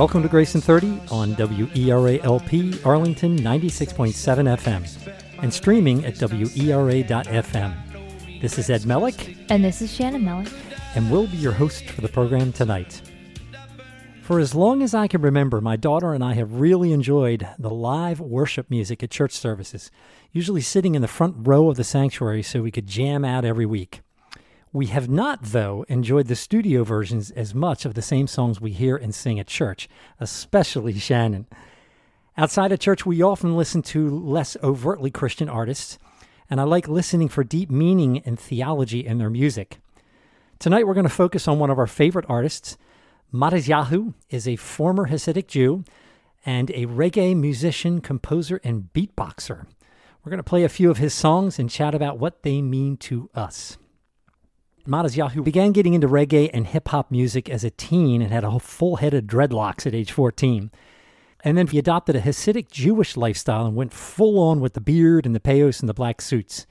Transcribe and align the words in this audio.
Welcome 0.00 0.22
to 0.22 0.30
Grayson 0.30 0.62
30 0.62 0.98
on 1.10 1.34
WERA 1.34 2.24
LP 2.24 2.72
Arlington 2.86 3.38
96.7 3.38 4.14
FM 4.56 5.42
and 5.42 5.52
streaming 5.52 6.06
at 6.06 6.14
WERA.FM. 6.14 7.74
This 8.40 8.58
is 8.58 8.70
Ed 8.70 8.80
Mellick, 8.84 9.36
And 9.50 9.62
this 9.62 9.82
is 9.82 9.92
Shannon 9.92 10.22
Mellick. 10.22 10.50
and 10.94 11.10
we'll 11.10 11.26
be 11.26 11.36
your 11.36 11.52
host 11.52 11.84
for 11.90 12.00
the 12.00 12.08
program 12.08 12.50
tonight. 12.50 13.02
For 14.22 14.40
as 14.40 14.54
long 14.54 14.82
as 14.82 14.94
I 14.94 15.06
can 15.06 15.20
remember, 15.20 15.60
my 15.60 15.76
daughter 15.76 16.14
and 16.14 16.24
I 16.24 16.32
have 16.32 16.54
really 16.54 16.94
enjoyed 16.94 17.46
the 17.58 17.68
live 17.68 18.20
worship 18.20 18.70
music 18.70 19.02
at 19.02 19.10
church 19.10 19.32
services, 19.32 19.90
usually 20.32 20.62
sitting 20.62 20.94
in 20.94 21.02
the 21.02 21.08
front 21.08 21.46
row 21.46 21.68
of 21.68 21.76
the 21.76 21.84
sanctuary 21.84 22.42
so 22.42 22.62
we 22.62 22.70
could 22.70 22.86
jam 22.86 23.22
out 23.22 23.44
every 23.44 23.66
week. 23.66 24.00
We 24.72 24.86
have 24.86 25.08
not, 25.08 25.42
though, 25.42 25.84
enjoyed 25.88 26.28
the 26.28 26.36
studio 26.36 26.84
versions 26.84 27.32
as 27.32 27.52
much 27.54 27.84
of 27.84 27.94
the 27.94 28.02
same 28.02 28.28
songs 28.28 28.60
we 28.60 28.70
hear 28.70 28.96
and 28.96 29.12
sing 29.12 29.40
at 29.40 29.48
church, 29.48 29.88
especially 30.20 30.94
Shannon. 30.98 31.46
Outside 32.36 32.70
of 32.70 32.78
church, 32.78 33.04
we 33.04 33.20
often 33.20 33.56
listen 33.56 33.82
to 33.82 34.08
less 34.08 34.56
overtly 34.62 35.10
Christian 35.10 35.48
artists, 35.48 35.98
and 36.48 36.60
I 36.60 36.64
like 36.64 36.86
listening 36.86 37.28
for 37.28 37.42
deep 37.42 37.68
meaning 37.68 38.22
and 38.24 38.38
theology 38.38 39.04
in 39.04 39.18
their 39.18 39.28
music. 39.28 39.78
Tonight, 40.60 40.86
we're 40.86 40.94
going 40.94 41.02
to 41.02 41.10
focus 41.10 41.48
on 41.48 41.58
one 41.58 41.70
of 41.70 41.78
our 41.78 41.88
favorite 41.88 42.26
artists. 42.28 42.78
Matisyahu 43.34 44.14
is 44.28 44.46
a 44.46 44.54
former 44.54 45.08
Hasidic 45.08 45.48
Jew 45.48 45.82
and 46.46 46.70
a 46.70 46.86
reggae 46.86 47.36
musician, 47.36 48.00
composer, 48.00 48.60
and 48.62 48.88
beatboxer. 48.94 49.66
We're 50.22 50.30
going 50.30 50.38
to 50.38 50.44
play 50.44 50.62
a 50.62 50.68
few 50.68 50.92
of 50.92 50.98
his 50.98 51.12
songs 51.12 51.58
and 51.58 51.68
chat 51.68 51.92
about 51.92 52.18
what 52.18 52.44
they 52.44 52.62
mean 52.62 52.96
to 52.98 53.30
us. 53.34 53.76
Matisyahu 54.90 55.44
began 55.44 55.70
getting 55.70 55.94
into 55.94 56.08
reggae 56.08 56.50
and 56.52 56.66
hip 56.66 56.88
hop 56.88 57.12
music 57.12 57.48
as 57.48 57.62
a 57.62 57.70
teen 57.70 58.20
and 58.20 58.32
had 58.32 58.42
a 58.42 58.58
full 58.58 58.96
head 58.96 59.14
of 59.14 59.22
dreadlocks 59.22 59.86
at 59.86 59.94
age 59.94 60.10
14. 60.10 60.72
And 61.44 61.56
then 61.56 61.68
he 61.68 61.78
adopted 61.78 62.16
a 62.16 62.20
Hasidic 62.20 62.72
Jewish 62.72 63.16
lifestyle 63.16 63.66
and 63.66 63.76
went 63.76 63.94
full 63.94 64.40
on 64.40 64.58
with 64.58 64.72
the 64.74 64.80
beard 64.80 65.26
and 65.26 65.34
the 65.34 65.38
peyos 65.38 65.78
and 65.78 65.88
the 65.88 65.94
black 65.94 66.20
suits. 66.20 66.66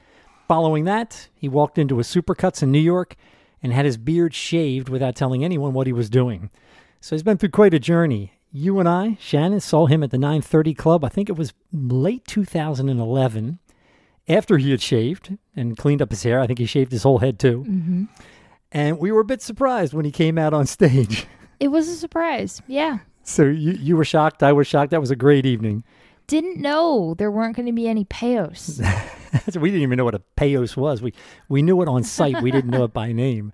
Following 0.49 0.83
that, 0.83 1.29
he 1.33 1.47
walked 1.47 1.77
into 1.77 2.01
a 2.01 2.03
Supercuts 2.03 2.61
in 2.61 2.73
New 2.73 2.79
York 2.79 3.15
and 3.63 3.71
had 3.71 3.85
his 3.85 3.95
beard 3.95 4.33
shaved 4.33 4.89
without 4.89 5.15
telling 5.15 5.45
anyone 5.45 5.71
what 5.71 5.87
he 5.87 5.93
was 5.93 6.09
doing. 6.09 6.49
So 6.99 7.15
he's 7.15 7.23
been 7.23 7.37
through 7.37 7.49
quite 7.49 7.73
a 7.73 7.79
journey. 7.79 8.33
You 8.51 8.79
and 8.79 8.89
I, 8.89 9.17
Shannon, 9.21 9.61
saw 9.61 9.85
him 9.85 10.03
at 10.03 10.11
the 10.11 10.17
930 10.17 10.73
Club. 10.73 11.05
I 11.05 11.09
think 11.09 11.29
it 11.29 11.37
was 11.37 11.53
late 11.71 12.27
2011 12.27 13.59
after 14.29 14.57
he 14.57 14.71
had 14.71 14.81
shaved 14.81 15.37
and 15.55 15.75
cleaned 15.75 16.01
up 16.01 16.11
his 16.11 16.23
hair. 16.23 16.39
I 16.39 16.47
think 16.47 16.59
he 16.59 16.65
shaved 16.65 16.91
his 16.91 17.03
whole 17.03 17.17
head 17.17 17.39
too. 17.39 17.65
Mm-hmm. 17.67 18.03
And 18.71 18.99
we 18.99 19.11
were 19.11 19.21
a 19.21 19.25
bit 19.25 19.41
surprised 19.41 19.93
when 19.93 20.05
he 20.05 20.11
came 20.11 20.37
out 20.37 20.53
on 20.53 20.65
stage. 20.77 21.25
It 21.59 21.69
was 21.69 21.89
a 21.89 21.95
surprise. 21.95 22.61
Yeah. 22.67 22.99
So 23.23 23.43
you, 23.43 23.71
you 23.71 23.97
were 23.97 24.05
shocked. 24.05 24.43
I 24.43 24.53
was 24.53 24.67
shocked. 24.67 24.91
That 24.91 25.01
was 25.01 25.11
a 25.11 25.15
great 25.15 25.45
evening. 25.45 25.83
Didn't 26.27 26.57
know 26.61 27.15
there 27.17 27.31
weren't 27.31 27.55
going 27.55 27.65
to 27.65 27.71
be 27.71 27.87
any 27.87 28.05
payos. 28.05 28.79
we 29.59 29.69
didn't 29.69 29.81
even 29.81 29.97
know 29.97 30.05
what 30.05 30.13
a 30.15 30.21
payos 30.37 30.77
was. 30.77 31.01
We 31.01 31.13
we 31.47 31.63
knew 31.63 31.81
it 31.81 31.87
on 31.87 32.03
sight. 32.03 32.41
We 32.43 32.51
didn't 32.51 32.69
know 32.69 32.83
it 32.83 32.93
by 32.93 33.11
name. 33.11 33.51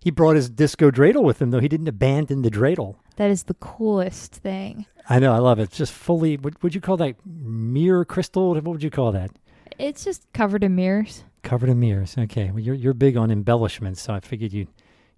He 0.00 0.12
brought 0.12 0.36
his 0.36 0.48
disco 0.48 0.92
dreidel 0.92 1.24
with 1.24 1.42
him, 1.42 1.50
though. 1.50 1.58
He 1.58 1.66
didn't 1.66 1.88
abandon 1.88 2.42
the 2.42 2.50
dreidel. 2.50 2.94
that 3.16 3.28
is 3.28 3.44
the 3.44 3.54
coolest 3.54 4.36
thing. 4.36 4.86
I 5.08 5.18
know. 5.18 5.32
I 5.32 5.38
love 5.38 5.58
it. 5.58 5.64
It's 5.64 5.76
just 5.76 5.92
fully. 5.92 6.36
What 6.36 6.62
would 6.62 6.76
you 6.76 6.80
call 6.80 6.96
that? 6.98 7.16
Mirror 7.26 8.04
crystal? 8.04 8.54
What 8.54 8.64
would 8.64 8.82
you 8.84 8.90
call 8.90 9.10
that? 9.12 9.32
It's 9.78 10.04
just 10.04 10.30
covered 10.32 10.64
in 10.64 10.74
mirrors. 10.74 11.24
Covered 11.42 11.68
in 11.68 11.80
mirrors. 11.80 12.16
Okay. 12.18 12.50
Well, 12.50 12.60
you're 12.60 12.74
you're 12.74 12.94
big 12.94 13.16
on 13.16 13.30
embellishments, 13.30 14.02
so 14.02 14.14
I 14.14 14.20
figured 14.20 14.52
you 14.52 14.66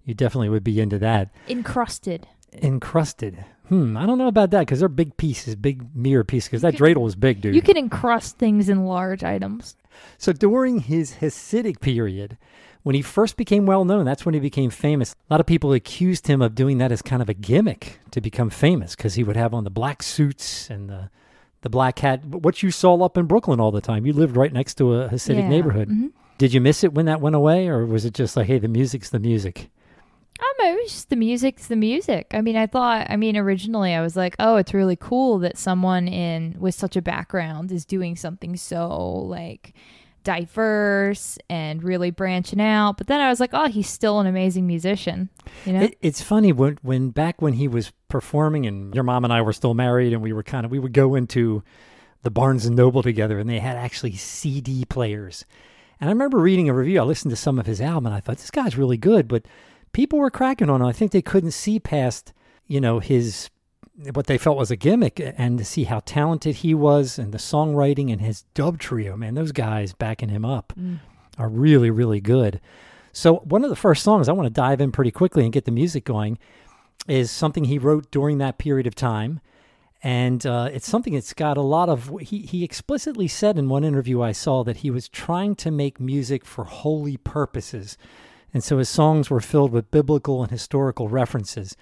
you 0.05 0.13
definitely 0.13 0.49
would 0.49 0.63
be 0.63 0.79
into 0.79 0.99
that. 0.99 1.29
Encrusted. 1.47 2.27
Encrusted. 2.53 3.45
Hmm. 3.67 3.95
I 3.95 4.05
don't 4.07 4.17
know 4.17 4.27
about 4.27 4.49
that 4.51 4.61
because 4.61 4.79
they're 4.79 4.89
big 4.89 5.15
pieces, 5.17 5.55
big 5.55 5.95
mirror 5.95 6.23
pieces. 6.23 6.49
Because 6.49 6.61
that 6.63 6.75
can- 6.75 6.85
dreidel 6.85 7.01
was 7.01 7.15
big, 7.15 7.41
dude. 7.41 7.53
You 7.55 7.61
can 7.61 7.77
encrust 7.77 8.37
things 8.37 8.69
in 8.69 8.85
large 8.85 9.23
items. 9.23 9.75
So 10.17 10.33
during 10.33 10.79
his 10.79 11.15
Hasidic 11.15 11.79
period, 11.79 12.37
when 12.83 12.95
he 12.95 13.01
first 13.01 13.37
became 13.37 13.65
well 13.65 13.85
known, 13.85 14.05
that's 14.05 14.25
when 14.25 14.33
he 14.33 14.39
became 14.39 14.69
famous. 14.71 15.13
A 15.29 15.33
lot 15.33 15.39
of 15.39 15.45
people 15.45 15.73
accused 15.73 16.27
him 16.27 16.41
of 16.41 16.55
doing 16.55 16.79
that 16.79 16.91
as 16.91 17.01
kind 17.01 17.21
of 17.21 17.29
a 17.29 17.33
gimmick 17.33 17.99
to 18.11 18.21
become 18.21 18.49
famous 18.49 18.95
because 18.95 19.15
he 19.15 19.23
would 19.23 19.35
have 19.35 19.53
on 19.53 19.63
the 19.63 19.69
black 19.69 20.01
suits 20.01 20.69
and 20.69 20.89
the 20.89 21.09
the 21.61 21.69
black 21.69 21.99
hat. 21.99 22.23
What 22.25 22.63
you 22.63 22.71
saw 22.71 22.95
up 23.03 23.17
in 23.17 23.25
Brooklyn 23.25 23.59
all 23.59 23.71
the 23.71 23.81
time. 23.81 24.05
You 24.05 24.13
lived 24.13 24.35
right 24.37 24.51
next 24.53 24.75
to 24.75 24.95
a 24.95 25.09
Hasidic 25.09 25.37
Yeah. 25.39 25.49
neighborhood. 25.49 25.89
Mhm. 25.89 26.11
Did 26.37 26.53
you 26.53 26.61
miss 26.61 26.83
it 26.83 26.93
when 26.93 27.05
that 27.07 27.19
went 27.21 27.35
away, 27.35 27.67
or 27.67 27.85
was 27.85 28.05
it 28.05 28.13
just 28.13 28.37
like, 28.37 28.47
hey, 28.47 28.59
the 28.59 28.67
music's 28.69 29.09
the 29.09 29.19
music? 29.19 29.69
I 30.41 30.53
don't 30.57 30.67
know. 30.75 30.81
It's 30.81 30.93
just 30.93 31.09
the 31.09 31.17
music's 31.17 31.67
the 31.67 31.75
music. 31.75 32.27
I 32.33 32.39
mean, 32.39 32.55
I 32.55 32.65
thought. 32.65 33.07
I 33.09 33.17
mean, 33.17 33.35
originally 33.35 33.93
I 33.93 34.01
was 34.01 34.15
like, 34.15 34.37
oh, 34.39 34.55
it's 34.55 34.73
really 34.73 34.95
cool 34.95 35.39
that 35.39 35.57
someone 35.57 36.07
in 36.07 36.55
with 36.57 36.75
such 36.75 36.95
a 36.95 37.01
background 37.01 37.73
is 37.73 37.83
doing 37.83 38.15
something 38.15 38.55
so 38.55 38.87
like 39.27 39.73
diverse 40.29 41.39
and 41.49 41.83
really 41.83 42.11
branching 42.11 42.61
out. 42.61 42.97
But 42.97 43.07
then 43.07 43.19
I 43.19 43.29
was 43.29 43.39
like, 43.39 43.49
oh, 43.51 43.67
he's 43.67 43.89
still 43.89 44.19
an 44.19 44.27
amazing 44.27 44.67
musician. 44.67 45.29
You 45.65 45.73
know. 45.73 45.81
It, 45.85 45.97
it's 46.01 46.21
funny 46.21 46.53
when 46.53 46.77
when 46.83 47.09
back 47.09 47.41
when 47.41 47.53
he 47.53 47.67
was 47.67 47.91
performing, 48.09 48.67
and 48.67 48.93
your 48.93 49.03
mom 49.03 49.23
and 49.23 49.33
I 49.33 49.41
were 49.41 49.53
still 49.53 49.73
married, 49.73 50.13
and 50.13 50.21
we 50.21 50.31
were 50.31 50.43
kind 50.43 50.65
of 50.65 50.71
we 50.71 50.77
would 50.77 50.93
go 50.93 51.15
into 51.15 51.63
the 52.21 52.29
Barnes 52.29 52.67
and 52.67 52.75
Noble 52.75 53.01
together, 53.01 53.39
and 53.39 53.49
they 53.49 53.57
had 53.57 53.75
actually 53.75 54.13
CD 54.13 54.85
players. 54.85 55.45
And 55.99 56.11
I 56.11 56.13
remember 56.13 56.37
reading 56.37 56.69
a 56.69 56.75
review. 56.75 56.99
I 56.99 57.05
listened 57.05 57.31
to 57.31 57.35
some 57.35 57.57
of 57.57 57.65
his 57.65 57.81
album, 57.81 58.05
and 58.05 58.13
I 58.13 58.19
thought 58.19 58.37
this 58.37 58.51
guy's 58.51 58.77
really 58.77 58.97
good, 58.97 59.27
but 59.27 59.47
people 59.93 60.19
were 60.19 60.29
cracking 60.29 60.69
on 60.69 60.79
him. 60.79 60.87
I 60.87 60.93
think 60.93 61.11
they 61.11 61.23
couldn't 61.23 61.51
see 61.51 61.79
past 61.79 62.33
you 62.67 62.79
know 62.79 62.99
his 62.99 63.49
what 64.13 64.27
they 64.27 64.37
felt 64.37 64.57
was 64.57 64.71
a 64.71 64.75
gimmick, 64.75 65.19
and 65.19 65.57
to 65.57 65.65
see 65.65 65.83
how 65.83 66.01
talented 66.05 66.57
he 66.57 66.73
was, 66.73 67.19
and 67.19 67.31
the 67.33 67.37
songwriting 67.37 68.11
and 68.11 68.21
his 68.21 68.43
dub 68.53 68.79
trio. 68.79 69.15
Man, 69.17 69.35
those 69.35 69.51
guys 69.51 69.93
backing 69.93 70.29
him 70.29 70.45
up 70.45 70.73
Mm. 70.79 70.99
are 71.37 71.49
really 71.49 71.89
really 71.89 72.21
good. 72.21 72.61
So 73.11 73.37
one 73.37 73.63
of 73.63 73.69
the 73.69 73.75
first 73.75 74.03
songs 74.03 74.29
I 74.29 74.33
want 74.33 74.45
to 74.47 74.53
dive 74.53 74.79
in 74.81 74.91
pretty 74.91 75.11
quickly 75.11 75.43
and 75.43 75.51
get 75.51 75.65
the 75.65 75.71
music 75.71 76.05
going 76.05 76.37
is 77.07 77.31
something 77.31 77.65
he 77.65 77.77
wrote 77.79 78.11
during 78.11 78.37
that 78.37 78.57
period 78.57 78.85
of 78.87 78.93
time. 78.95 79.41
And 80.01 80.45
uh, 80.45 80.69
it's 80.71 80.87
something 80.87 81.13
that's 81.13 81.33
got 81.33 81.57
a 81.57 81.61
lot 81.61 81.89
of. 81.89 82.09
He, 82.21 82.39
he 82.39 82.63
explicitly 82.63 83.27
said 83.27 83.57
in 83.57 83.67
one 83.67 83.83
interview 83.83 84.21
I 84.21 84.31
saw 84.31 84.63
that 84.63 84.77
he 84.77 84.89
was 84.91 85.09
trying 85.09 85.55
to 85.55 85.71
make 85.71 85.99
music 85.99 86.45
for 86.45 86.63
holy 86.63 87.17
purposes. 87.17 87.97
And 88.53 88.63
so 88.63 88.77
his 88.77 88.87
songs 88.87 89.29
were 89.29 89.41
filled 89.41 89.71
with 89.73 89.91
biblical 89.91 90.41
and 90.41 90.51
historical 90.51 91.09
references. 91.09 91.75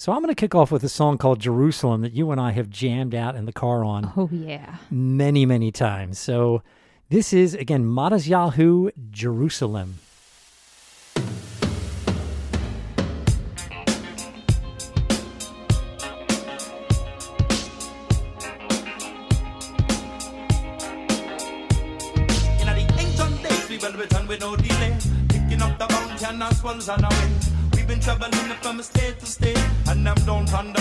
So 0.00 0.12
I'm 0.12 0.22
going 0.22 0.32
to 0.32 0.40
kick 0.40 0.54
off 0.54 0.70
with 0.70 0.84
a 0.84 0.88
song 0.88 1.18
called 1.18 1.40
Jerusalem 1.40 2.02
that 2.02 2.12
you 2.12 2.30
and 2.30 2.40
I 2.40 2.52
have 2.52 2.70
jammed 2.70 3.16
out 3.16 3.34
in 3.34 3.46
the 3.46 3.52
car 3.52 3.82
on 3.82 4.12
oh 4.16 4.28
yeah. 4.30 4.76
many, 4.92 5.44
many 5.44 5.72
times. 5.72 6.20
So 6.20 6.62
this 7.08 7.32
is, 7.32 7.52
again, 7.54 7.84
Matisyahu, 7.84 8.92
Jerusalem. 9.10 9.98
In 11.16 11.24
the 22.68 22.86
ancient 23.00 23.42
days, 23.42 23.68
we 23.68 23.78
will 23.78 23.94
return 23.94 24.28
with 24.28 24.38
no 24.38 24.54
delay. 24.54 24.96
Picking 25.28 25.60
up 25.60 25.76
the 25.76 25.86
bounty 25.88 26.24
and 26.24 26.40
our 26.40 26.54
swells 26.54 26.88
on 26.88 27.04
our 27.04 27.10
way. 27.10 27.57
Traveling 28.08 28.56
from 28.62 28.80
state 28.80 29.18
to 29.20 29.26
state, 29.26 29.62
and 29.86 30.06
them 30.06 30.16
don't 30.24 30.50
understand 30.54 30.77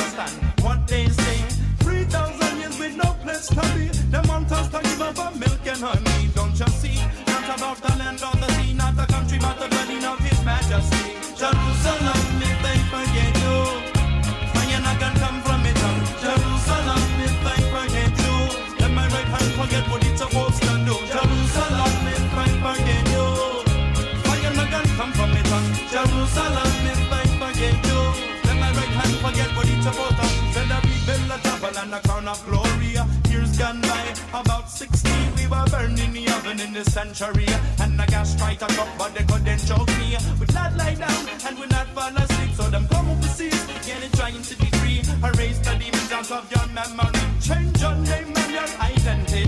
in 36.59 36.73
the 36.73 36.83
century. 36.85 37.47
And 37.79 37.99
the 37.99 38.05
gas 38.07 38.35
tried 38.35 38.59
to 38.59 38.67
cut, 38.67 38.89
but 38.97 39.13
they 39.13 39.23
couldn't 39.23 39.59
choke 39.67 39.87
me. 39.99 40.17
We 40.39 40.45
not 40.53 40.75
lie 40.77 40.95
down, 40.95 41.23
and 41.45 41.59
we 41.59 41.67
not 41.67 41.87
fall 41.95 42.15
asleep. 42.17 42.51
So 42.55 42.63
them 42.69 42.87
come 42.87 43.09
overseas, 43.09 43.63
again 43.77 44.09
trying 44.13 44.41
to 44.41 44.55
be 44.57 44.69
free. 44.79 44.99
Erase 45.23 45.59
the 45.59 45.73
demons 45.79 46.11
out 46.11 46.31
of 46.31 46.45
your 46.53 46.67
memory. 46.77 47.25
Change 47.41 47.81
your 47.81 47.95
name 47.95 48.33
and 48.35 48.51
your 48.57 48.69
identity. 48.81 49.43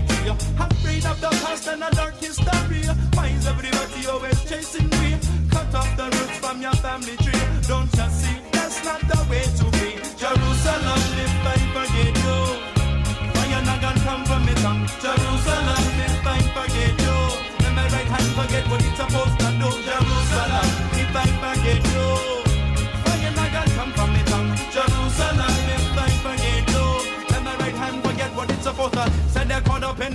Afraid 0.59 1.05
of 1.05 1.19
the 1.21 1.29
past 1.43 1.67
and 1.67 1.83
a 1.83 1.89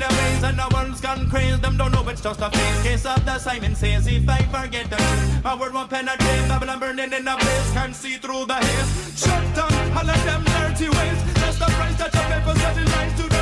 and 0.03 0.59
the 0.59 0.69
world's 0.75 1.01
gone 1.01 1.29
crazy. 1.31 1.57
Them 1.61 1.77
don't 1.77 1.93
know 1.93 2.09
it's 2.09 2.21
just 2.21 2.41
a 2.41 2.51
face. 2.51 2.83
Case 2.83 3.07
of 3.07 3.25
the 3.25 3.39
Simon 3.39 3.75
says, 3.75 4.07
if 4.07 4.29
I 4.29 4.43
forget 4.55 4.91
the 4.91 4.97
truth, 4.97 5.45
my 5.45 5.55
word 5.55 5.75
won't 5.75 5.91
penetrate. 5.91 6.49
Babylon 6.49 6.81
burning 6.81 7.13
in 7.13 7.29
a 7.29 7.37
blaze, 7.37 7.71
can't 7.73 7.95
see 7.95 8.17
through 8.17 8.47
the 8.47 8.55
haze. 8.55 9.23
Shut 9.25 9.45
down 9.55 9.73
all 9.97 10.11
of 10.11 10.25
them 10.25 10.45
dirty 10.45 10.89
ways. 10.89 11.21
Just 11.35 11.61
a 11.61 11.67
price 11.67 11.97
that 11.99 12.15
your 12.15 12.25
paper 12.25 12.59
selling 12.59 12.87
lies 12.87 13.15
to 13.21 13.34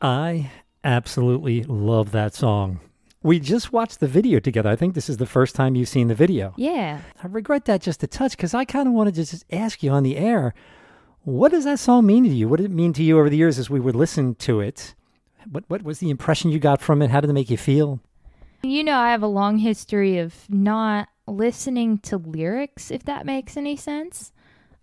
I 0.00 0.50
absolutely 0.84 1.62
love 1.64 2.12
that 2.12 2.34
song. 2.34 2.80
We 3.22 3.40
just 3.40 3.72
watched 3.72 4.00
the 4.00 4.06
video 4.06 4.38
together. 4.38 4.70
I 4.70 4.76
think 4.76 4.94
this 4.94 5.08
is 5.08 5.16
the 5.16 5.26
first 5.26 5.54
time 5.54 5.74
you've 5.74 5.88
seen 5.88 6.08
the 6.08 6.14
video. 6.14 6.54
Yeah. 6.56 7.00
I 7.22 7.26
regret 7.26 7.64
that 7.64 7.80
just 7.80 8.02
a 8.02 8.06
touch 8.06 8.32
because 8.32 8.54
I 8.54 8.64
kind 8.64 8.86
of 8.86 8.94
wanted 8.94 9.14
to 9.16 9.24
just 9.24 9.44
ask 9.50 9.82
you 9.82 9.90
on 9.90 10.04
the 10.04 10.16
air, 10.16 10.54
what 11.22 11.50
does 11.50 11.64
that 11.64 11.80
song 11.80 12.06
mean 12.06 12.22
to 12.22 12.30
you? 12.30 12.48
What 12.48 12.58
did 12.58 12.66
it 12.66 12.74
mean 12.74 12.92
to 12.92 13.02
you 13.02 13.18
over 13.18 13.28
the 13.28 13.36
years 13.36 13.58
as 13.58 13.68
we 13.68 13.80
would 13.80 13.96
listen 13.96 14.36
to 14.36 14.60
it? 14.60 14.94
What 15.50 15.64
what 15.68 15.82
was 15.82 15.98
the 15.98 16.10
impression 16.10 16.50
you 16.52 16.60
got 16.60 16.80
from 16.80 17.02
it? 17.02 17.10
How 17.10 17.20
did 17.20 17.30
it 17.30 17.32
make 17.32 17.50
you 17.50 17.56
feel? 17.56 18.00
You 18.62 18.84
know, 18.84 18.96
I 18.96 19.10
have 19.10 19.22
a 19.22 19.28
long 19.28 19.58
history 19.58 20.18
of 20.18 20.48
not 20.48 21.08
listening 21.26 21.98
to 21.98 22.16
lyrics, 22.16 22.90
if 22.90 23.04
that 23.04 23.26
makes 23.26 23.56
any 23.56 23.76
sense, 23.76 24.32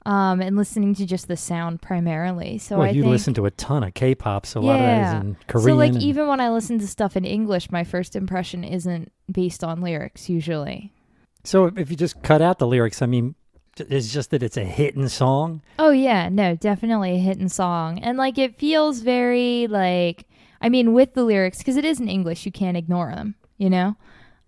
um, 0.05 0.41
and 0.41 0.55
listening 0.55 0.93
to 0.95 1.05
just 1.05 1.27
the 1.27 1.37
sound 1.37 1.81
primarily. 1.81 2.57
So 2.57 2.77
well, 2.77 2.87
I 2.87 2.91
you 2.91 3.03
think, 3.03 3.11
listen 3.11 3.33
to 3.35 3.45
a 3.45 3.51
ton 3.51 3.83
of 3.83 3.93
K-pop, 3.93 4.45
so 4.45 4.59
a 4.59 4.61
lot 4.61 4.75
of 4.75 4.81
that 4.81 5.15
is 5.15 5.21
in 5.21 5.37
Korean. 5.47 5.65
So, 5.67 5.75
like, 5.75 5.93
and- 5.93 6.03
even 6.03 6.27
when 6.27 6.39
I 6.39 6.49
listen 6.49 6.79
to 6.79 6.87
stuff 6.87 7.15
in 7.15 7.25
English, 7.25 7.71
my 7.71 7.83
first 7.83 8.15
impression 8.15 8.63
isn't 8.63 9.11
based 9.31 9.63
on 9.63 9.81
lyrics 9.81 10.29
usually. 10.29 10.91
so 11.43 11.65
if 11.75 11.89
you 11.89 11.95
just 11.97 12.21
cut 12.23 12.41
out 12.41 12.59
the 12.59 12.67
lyrics, 12.67 13.01
I 13.01 13.05
mean, 13.05 13.35
it's 13.77 14.13
just 14.13 14.29
that 14.31 14.43
it's 14.43 14.57
a 14.57 14.63
hitting 14.65 15.07
song. 15.07 15.61
Oh 15.79 15.89
yeah, 15.91 16.29
no, 16.29 16.55
definitely 16.55 17.13
a 17.15 17.17
hidden 17.19 17.49
song, 17.49 17.97
and 17.99 18.17
like 18.17 18.37
it 18.37 18.59
feels 18.59 18.99
very 18.99 19.67
like 19.67 20.25
I 20.61 20.69
mean 20.69 20.93
with 20.93 21.13
the 21.15 21.23
lyrics 21.23 21.57
because 21.57 21.75
it 21.77 21.85
is 21.85 21.99
in 21.99 22.07
English, 22.07 22.45
you 22.45 22.51
can't 22.51 22.77
ignore 22.77 23.09
them. 23.15 23.35
You 23.57 23.69
know, 23.71 23.95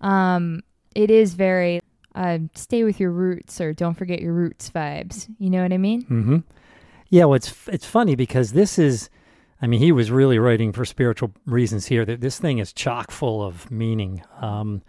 um, 0.01 0.61
it 0.93 1.09
is 1.09 1.33
very 1.33 1.79
uh, 2.15 2.39
stay 2.55 2.83
with 2.83 2.99
your 2.99 3.11
roots 3.11 3.61
or 3.61 3.73
don't 3.73 3.93
forget 3.95 4.21
your 4.21 4.33
roots 4.33 4.69
vibes. 4.69 5.27
You 5.37 5.49
know 5.49 5.61
what 5.61 5.73
I 5.73 5.77
mean? 5.77 6.01
hmm 6.03 6.37
Yeah, 7.09 7.25
well, 7.25 7.35
it's 7.35 7.53
it's 7.67 7.85
funny 7.85 8.15
because 8.15 8.53
this 8.53 8.79
is, 8.79 9.09
I 9.61 9.67
mean, 9.67 9.79
he 9.79 9.91
was 9.91 10.09
really 10.09 10.39
writing 10.39 10.71
for 10.71 10.85
spiritual 10.85 11.31
reasons 11.45 11.87
here. 11.87 12.05
That 12.05 12.21
this 12.21 12.39
thing 12.39 12.59
is 12.59 12.73
chock 12.73 13.11
full 13.11 13.43
of 13.43 13.69
meaning. 13.69 14.23
Um, 14.41 14.81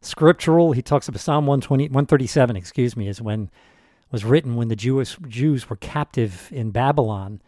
scriptural. 0.00 0.72
He 0.72 0.82
talks 0.82 1.08
about 1.08 1.20
Psalm 1.20 1.46
120, 1.46 1.84
137, 1.88 2.56
excuse 2.56 2.96
me, 2.96 3.08
is 3.08 3.20
when 3.20 3.50
was 4.10 4.24
written 4.24 4.56
when 4.56 4.68
the 4.68 4.76
Jewish 4.76 5.16
Jews 5.28 5.68
were 5.68 5.76
captive 5.76 6.48
in 6.52 6.70
Babylon. 6.70 7.42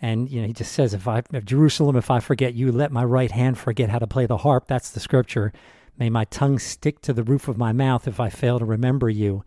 And 0.00 0.30
you 0.30 0.40
know, 0.40 0.46
he 0.46 0.52
just 0.52 0.72
says, 0.72 0.94
"If 0.94 1.08
I, 1.08 1.22
if 1.32 1.44
Jerusalem, 1.44 1.96
if 1.96 2.10
I 2.10 2.20
forget 2.20 2.54
you, 2.54 2.70
let 2.70 2.92
my 2.92 3.04
right 3.04 3.32
hand 3.32 3.58
forget 3.58 3.90
how 3.90 3.98
to 3.98 4.06
play 4.06 4.26
the 4.26 4.38
harp." 4.38 4.68
That's 4.68 4.90
the 4.90 5.00
scripture. 5.00 5.52
May 5.98 6.10
my 6.10 6.24
tongue 6.26 6.58
stick 6.58 7.00
to 7.02 7.12
the 7.12 7.24
roof 7.24 7.48
of 7.48 7.58
my 7.58 7.72
mouth 7.72 8.06
if 8.06 8.20
I 8.20 8.28
fail 8.28 8.58
to 8.58 8.64
remember 8.64 9.10
you. 9.10 9.44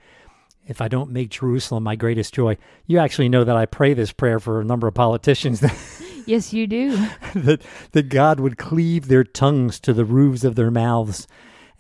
If 0.68 0.82
I 0.82 0.88
don't 0.88 1.12
make 1.12 1.30
Jerusalem 1.30 1.84
my 1.84 1.96
greatest 1.96 2.34
joy, 2.34 2.58
you 2.86 3.00
actually 3.00 3.30
know 3.30 3.44
that 3.44 3.56
I 3.56 3.66
pray 3.66 3.94
this 3.94 4.12
prayer 4.12 4.40
for 4.40 4.60
a 4.60 4.66
number 4.66 4.88
of 4.88 4.94
politicians 4.94 5.62
that 5.62 5.76
yes, 6.26 6.54
you 6.54 6.68
do. 6.68 6.92
that, 7.34 7.62
that 7.94 8.10
God 8.10 8.40
would 8.40 8.58
cleave 8.58 9.08
their 9.08 9.24
tongues 9.24 9.80
to 9.80 9.94
the 9.94 10.06
roofs 10.06 10.44
of 10.44 10.56
their 10.56 10.72
mouths 10.72 11.28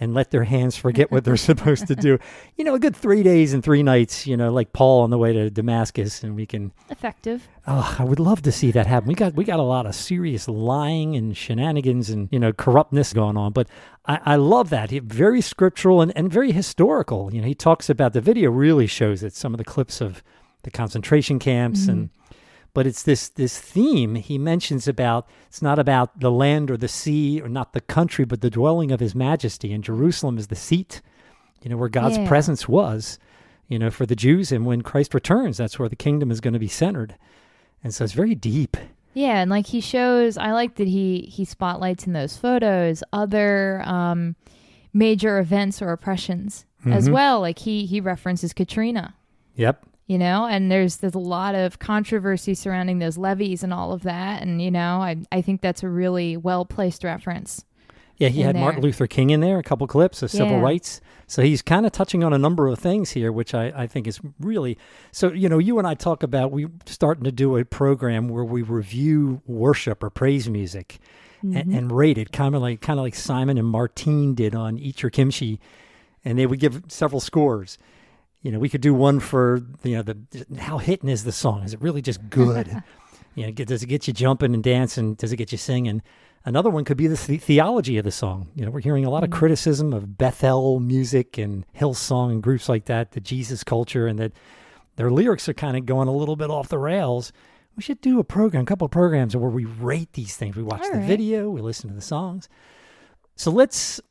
and 0.01 0.15
let 0.15 0.31
their 0.31 0.43
hands 0.43 0.75
forget 0.75 1.11
what 1.11 1.23
they're 1.23 1.37
supposed 1.51 1.87
to 1.87 1.95
do. 1.95 2.17
You 2.57 2.65
know, 2.65 2.73
a 2.73 2.79
good 2.79 2.95
three 2.95 3.23
days 3.23 3.53
and 3.53 3.63
three 3.63 3.83
nights, 3.83 4.25
you 4.27 4.35
know, 4.35 4.51
like 4.51 4.73
Paul 4.73 5.03
on 5.03 5.11
the 5.11 5.17
way 5.17 5.31
to 5.31 5.49
Damascus, 5.49 6.23
and 6.23 6.35
we 6.35 6.45
can. 6.45 6.73
Effective. 6.89 7.47
Oh, 7.67 7.95
I 7.99 8.03
would 8.03 8.19
love 8.19 8.41
to 8.41 8.51
see 8.51 8.71
that 8.71 8.87
happen. 8.87 9.07
We 9.07 9.15
got 9.15 9.35
we 9.35 9.45
got 9.45 9.59
a 9.59 9.63
lot 9.63 9.85
of 9.85 9.93
serious 9.93 10.47
lying 10.47 11.15
and 11.15 11.37
shenanigans 11.37 12.09
and 12.09 12.27
you 12.31 12.39
know 12.39 12.51
corruptness 12.51 13.13
going 13.13 13.37
on, 13.37 13.53
but 13.53 13.67
I, 14.05 14.19
I 14.25 14.35
love 14.35 14.69
that. 14.71 14.89
He, 14.89 14.99
very 14.99 15.41
scriptural 15.41 16.01
and, 16.01 16.11
and 16.17 16.31
very 16.31 16.51
historical. 16.51 17.33
You 17.33 17.41
know, 17.41 17.47
he 17.47 17.55
talks 17.55 17.89
about 17.89 18.13
the 18.13 18.21
video 18.21 18.49
really 18.49 18.87
shows 18.87 19.23
it. 19.23 19.33
Some 19.33 19.53
of 19.53 19.59
the 19.59 19.63
clips 19.63 20.01
of 20.01 20.23
the 20.63 20.71
concentration 20.71 21.39
camps 21.39 21.81
mm-hmm. 21.81 21.91
and 21.91 22.09
but 22.73 22.87
it's 22.87 23.03
this 23.03 23.29
this 23.29 23.59
theme 23.59 24.15
he 24.15 24.37
mentions 24.37 24.87
about 24.87 25.27
it's 25.47 25.61
not 25.61 25.77
about 25.79 26.19
the 26.19 26.31
land 26.31 26.71
or 26.71 26.77
the 26.77 26.87
sea 26.87 27.41
or 27.41 27.49
not 27.49 27.73
the 27.73 27.81
country 27.81 28.25
but 28.25 28.41
the 28.41 28.49
dwelling 28.49 28.91
of 28.91 28.99
his 28.99 29.13
majesty 29.15 29.73
and 29.73 29.83
jerusalem 29.83 30.37
is 30.37 30.47
the 30.47 30.55
seat 30.55 31.01
you 31.61 31.69
know 31.69 31.77
where 31.77 31.89
god's 31.89 32.17
Yeah. 32.17 32.27
presence 32.27 32.67
was 32.67 33.19
you 33.67 33.77
know 33.79 33.89
for 33.91 34.05
the 34.05 34.15
jews 34.15 34.51
and 34.51 34.65
when 34.65 34.81
christ 34.81 35.13
returns 35.13 35.57
that's 35.57 35.77
where 35.79 35.89
the 35.89 35.95
kingdom 35.95 36.31
is 36.31 36.39
going 36.41 36.53
to 36.53 36.59
be 36.59 36.67
centered 36.67 37.15
and 37.83 37.93
so 37.93 38.03
it's 38.03 38.13
very 38.13 38.35
deep 38.35 38.77
Yeah, 39.13 39.41
and 39.41 39.51
like 39.51 39.65
he 39.65 39.81
shows, 39.81 40.37
I 40.37 40.51
like 40.53 40.75
that 40.75 40.87
he 40.87 41.27
he 41.29 41.43
spotlights 41.43 42.07
in 42.07 42.13
those 42.13 42.37
photos 42.37 43.03
other 43.11 43.81
um, 43.85 44.35
major 44.93 45.37
events 45.39 45.81
or 45.81 45.91
oppressions 45.91 46.65
as 46.85 47.09
Mhm. 47.09 47.13
well. 47.13 47.41
Like 47.41 47.59
he 47.59 47.85
he 47.85 47.99
references 47.99 48.53
Katrina. 48.53 49.13
yep 49.55 49.83
you 50.11 50.17
know? 50.17 50.45
And 50.45 50.69
there's 50.69 50.97
there's 50.97 51.15
a 51.15 51.19
lot 51.19 51.55
of 51.55 51.79
controversy 51.79 52.53
surrounding 52.53 52.99
those 52.99 53.17
levees 53.17 53.63
and 53.63 53.73
all 53.73 53.93
of 53.93 54.03
that. 54.03 54.41
And 54.41 54.61
you 54.61 54.71
know 54.71 55.01
i 55.01 55.15
i 55.31 55.41
think 55.41 55.61
that's 55.61 55.83
a 55.83 55.89
really 55.89 56.37
well 56.37 56.65
placed 56.65 57.03
reference 57.03 57.63
yeah 58.17 58.27
he 58.27 58.41
had 58.41 58.55
martin 58.55 58.81
luther 58.81 59.07
king 59.07 59.29
in 59.29 59.39
there 59.39 59.57
a 59.57 59.63
couple 59.63 59.87
clips 59.87 60.21
of 60.21 60.29
civil 60.29 60.57
Yeah. 60.57 60.61
rights. 60.61 61.01
So 61.27 61.41
he's 61.41 61.61
kind 61.61 61.85
of 61.85 61.93
touching 61.93 62.25
on 62.25 62.33
a 62.33 62.37
number 62.37 62.67
of 62.67 62.77
things 62.77 63.11
here 63.11 63.31
which 63.31 63.53
I, 63.53 63.71
I 63.83 63.87
think 63.87 64.05
is 64.07 64.19
really 64.39 64.77
so 65.11 65.31
you 65.31 65.47
know 65.47 65.59
you 65.59 65.79
and 65.79 65.87
i 65.87 65.93
talk 65.93 66.23
about 66.23 66.51
we 66.51 66.67
starting 66.85 67.23
to 67.23 67.31
do 67.31 67.55
a 67.57 67.63
program 67.63 68.27
where 68.27 68.43
we 68.43 68.61
review 68.61 69.41
worship 69.45 70.03
or 70.03 70.09
praise 70.09 70.49
music 70.49 70.99
and, 71.41 71.55
mm-hmm. 71.55 71.75
and 71.75 71.91
rate 71.91 72.17
it 72.17 72.31
kind 72.31 72.53
of 72.55 72.61
like 72.61 72.81
kind 72.81 72.99
of 72.99 73.03
like 73.03 73.15
simon 73.15 73.57
and 73.57 73.67
Martina 73.67 74.33
did 74.33 74.53
on 74.55 74.77
eat 74.77 75.01
your 75.01 75.09
kimchi. 75.09 75.59
And 76.23 76.37
they 76.37 76.45
would 76.45 76.59
give 76.59 76.83
several 76.87 77.19
scores 77.19 77.79
you 78.41 78.51
know 78.51 78.59
we 78.59 78.69
could 78.69 78.81
do 78.81 78.93
one 78.93 79.19
for 79.19 79.61
you 79.83 79.97
know 79.97 80.03
the 80.03 80.17
how 80.57 80.77
hitting 80.77 81.09
is 81.09 81.23
the 81.23 81.31
song? 81.31 81.63
Is 81.63 81.73
it 81.73 81.81
really 81.81 82.01
just 82.01 82.29
good? 82.29 82.83
You 83.33 83.45
know 83.45 83.51
does 83.53 83.81
it 83.81 83.87
get 83.87 84.07
you 84.07 84.13
jumping 84.13 84.53
and 84.53 84.61
dancing? 84.61 85.13
Does 85.13 85.31
it 85.31 85.37
get 85.37 85.53
you 85.53 85.57
singing? 85.57 86.01
Another 86.43 86.69
one 86.69 86.83
could 86.83 86.97
be 86.97 87.07
the, 87.07 87.15
the 87.27 87.37
theology 87.37 87.97
of 87.97 88.03
the 88.03 88.11
song. 88.11 88.49
You 88.55 88.65
know 88.65 88.71
we're 88.71 88.81
hearing 88.81 89.05
a 89.05 89.09
lot 89.09 89.23
of 89.23 89.29
mm-hmm. 89.29 89.39
criticism 89.39 89.93
of 89.93 90.17
bethel 90.17 90.81
music 90.81 91.37
and 91.37 91.65
hillsong 91.73 92.31
and 92.31 92.43
groups 92.43 92.67
like 92.67 92.85
that 92.85 93.11
the 93.11 93.21
jesus 93.21 93.63
culture 93.63 94.05
and 94.05 94.19
that 94.19 94.33
their 94.97 95.09
lyrics 95.09 95.47
are 95.47 95.53
kind 95.53 95.77
of 95.77 95.85
going 95.85 96.09
a 96.09 96.11
little 96.11 96.35
bit 96.35 96.49
off 96.49 96.67
the 96.67 96.77
rails. 96.77 97.31
We 97.77 97.83
should 97.83 98.01
do 98.01 98.19
a 98.19 98.23
program 98.23 98.63
a 98.63 98.65
couple 98.65 98.85
of 98.85 98.91
programs 98.91 99.35
where 99.35 99.49
we 99.49 99.63
rate 99.63 100.11
these 100.11 100.35
things. 100.35 100.57
We 100.57 100.63
watch 100.63 100.81
All 100.81 100.91
the 100.91 100.97
right. 100.97 101.07
video 101.07 101.49
we 101.49 101.61
listen 101.61 101.89
to 101.89 101.95
the 101.95 102.01
songs. 102.01 102.49
So 103.37 103.49
let's 103.49 104.01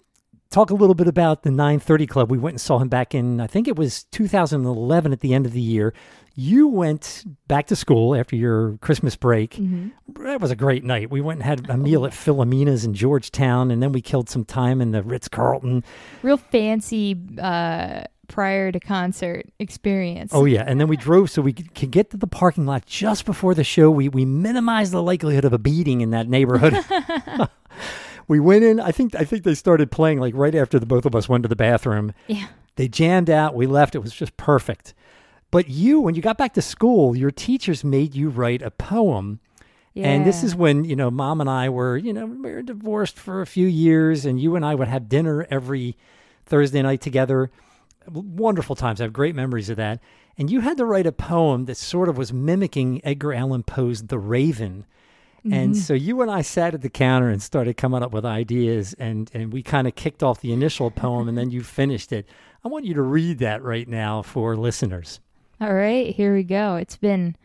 talk 0.50 0.71
a 0.71 0.75
little 0.75 0.95
bit 0.95 1.07
about 1.07 1.42
the 1.42 1.50
930 1.50 2.07
Club. 2.07 2.30
We 2.30 2.38
went 2.38 2.54
and 2.54 2.61
saw 2.61 2.78
him 2.78 2.88
back 2.88 3.14
in, 3.14 3.40
I 3.40 3.47
think 3.47 3.69
it 3.69 3.76
was 3.76 4.04
2011 4.04 5.12
at 5.12 5.21
the 5.21 5.33
end 5.33 5.47
of 5.47 5.52
the 5.52 5.61
year. 5.61 5.95
You 6.35 6.69
went 6.69 7.25
back 7.49 7.66
to 7.69 7.76
school 7.76 8.14
after 8.14 8.37
your 8.37 8.78
Christmas 8.78 9.16
break. 9.16 9.52
Mm-hmm. 9.54 10.25
That 10.25 10.40
was 10.40 10.50
a 10.50 10.57
great 10.57 10.85
night. 10.85 11.11
We 11.11 11.21
went 11.21 11.40
and 11.40 11.45
had 11.45 11.69
a 11.69 11.76
meal 11.76 12.07
at 12.07 12.14
Filomena's 12.14 12.85
in 12.85 12.95
Georgetown, 12.95 13.71
and 13.71 13.83
then 13.83 13.92
we 13.92 14.00
killed 14.00 14.28
some 14.28 14.45
time 14.45 14.80
in 14.80 14.92
the 14.92 15.02
Ritz 15.02 15.28
Carlton. 15.28 15.85
Real 16.23 16.37
fancy 16.37 17.16
uh, 17.38 18.04
prior 18.28 18.73
to 18.73 18.80
concert 18.80 19.47
experience. 19.59 20.33
Oh 20.33 20.45
yeah, 20.45 20.64
and 20.66 20.80
then 20.80 20.88
we 20.88 20.97
drove 20.97 21.30
so 21.30 21.42
we 21.42 21.52
could 21.52 21.75
could 21.75 21.90
get 21.90 22.11
to 22.11 22.16
the 22.16 22.28
parking 22.28 22.64
lot 22.64 22.87
just 22.87 23.26
before 23.26 23.54
the 23.54 23.64
show. 23.64 23.90
We 23.90 24.09
we 24.09 24.25
minimized 24.25 24.92
the 24.92 25.02
likelihood 25.02 25.45
of 25.45 25.52
a 25.52 25.59
beating 25.59 26.00
in 26.00 26.11
that 26.11 26.28
neighborhood. 26.28 26.78
we 28.31 28.39
went 28.39 28.63
in. 28.63 28.79
I 28.79 28.93
think 28.93 29.17
I 29.17 29.25
think 29.25 29.43
they 29.43 29.57
started 29.57 29.91
playing 29.91 30.21
like 30.21 30.35
right 30.37 30.55
after 30.55 30.79
the 30.79 30.87
both 30.87 31.05
of 31.05 31.17
us 31.17 31.29
went 31.29 31.43
to 31.43 31.49
the 31.49 31.57
bathroom. 31.57 32.13
Yeah. 32.29 32.47
They 32.77 32.87
jammed 32.87 33.29
out. 33.29 33.57
We 33.57 33.67
left. 33.67 33.97
It 33.97 33.99
was 33.99 34.15
just 34.15 34.37
perfect. 34.37 34.95
But 35.51 35.69
you, 35.69 36.01
when 36.01 36.15
you 36.15 36.23
got 36.23 36.39
back 36.39 36.55
to 36.55 36.63
school, 36.63 37.17
your 37.17 37.33
teachers 37.33 37.83
made 37.83 38.15
you 38.15 38.29
write 38.29 38.63
a 38.63 38.71
poem. 38.71 39.41
Yeah. 39.95 40.07
And 40.07 40.25
this 40.25 40.45
is 40.45 40.55
when, 40.55 40.85
you 40.85 40.95
know, 40.95 41.11
mom 41.11 41.41
and 41.41 41.51
I 41.51 41.71
were, 41.71 41.97
you 41.97 42.13
know, 42.13 42.25
we 42.25 42.53
were 42.53 42.63
divorced 42.63 43.19
for 43.19 43.41
a 43.41 43.47
few 43.47 43.67
years, 43.67 44.25
and 44.25 44.41
you 44.41 44.55
and 44.55 44.65
I 44.65 44.77
would 44.77 44.87
have 44.87 45.09
dinner 45.09 45.45
every 45.51 45.97
Thursday 46.47 46.83
night 46.83 47.01
together. 47.01 47.51
Wonderful 48.09 48.77
times. 48.77 49.01
I 49.01 49.05
have 49.05 49.13
great 49.13 49.35
memories 49.35 49.71
of 49.71 49.77
that. 49.79 49.99
And 50.39 50.49
you 50.49 50.61
had 50.61 50.77
to 50.77 50.85
write 50.85 51.07
a 51.07 51.13
poem 51.13 51.65
that 51.65 51.77
sort 51.77 52.09
of 52.09 52.17
was 52.17 52.33
mimicking 52.33 53.01
Edgar 53.03 53.35
Allan 53.35 53.65
Poe's 53.65 54.05
The 54.05 54.21
Raven. 54.21 54.87
And 55.44 55.73
mm-hmm. 55.73 55.75
so 55.75 55.94
you 55.94 56.20
and 56.20 56.30
I 56.30 56.42
sat 56.42 56.75
at 56.75 56.82
the 56.82 56.90
counter 56.90 57.28
and 57.28 57.42
started 57.42 57.76
coming 57.76 58.02
up 58.02 58.12
with 58.12 58.26
ideas, 58.26 58.94
and, 58.99 59.30
and 59.32 59.52
we 59.52 59.62
kind 59.62 59.87
of 59.87 59.94
kicked 59.94 60.23
off 60.23 60.40
the 60.40 60.52
initial 60.52 60.90
poem, 60.90 61.28
and 61.28 61.38
then 61.38 61.50
you 61.50 61.62
finished 61.62 62.12
it. 62.12 62.28
I 62.64 62.68
want 62.68 62.85
you 62.85 62.94
to 62.94 63.02
read 63.02 63.38
that 63.38 63.62
right 63.62 63.88
now 63.88 64.23
for 64.23 64.56
listeners. 64.56 65.20
All 65.61 65.73
right, 65.73 66.14
here 66.14 66.35
we 66.35 66.42
go. 66.42 66.76
It's 66.76 66.97
been 66.97 67.37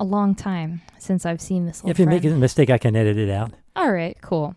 a 0.00 0.04
long 0.04 0.34
time 0.34 0.82
since 0.98 1.26
I've 1.26 1.40
seen 1.40 1.66
this. 1.66 1.82
If 1.84 1.98
you 1.98 2.04
friend. 2.04 2.22
make 2.22 2.30
a 2.30 2.34
mistake, 2.34 2.70
I 2.70 2.78
can 2.78 2.96
edit 2.96 3.18
it 3.18 3.30
out. 3.30 3.52
All 3.74 3.92
right, 3.92 4.16
cool. 4.22 4.54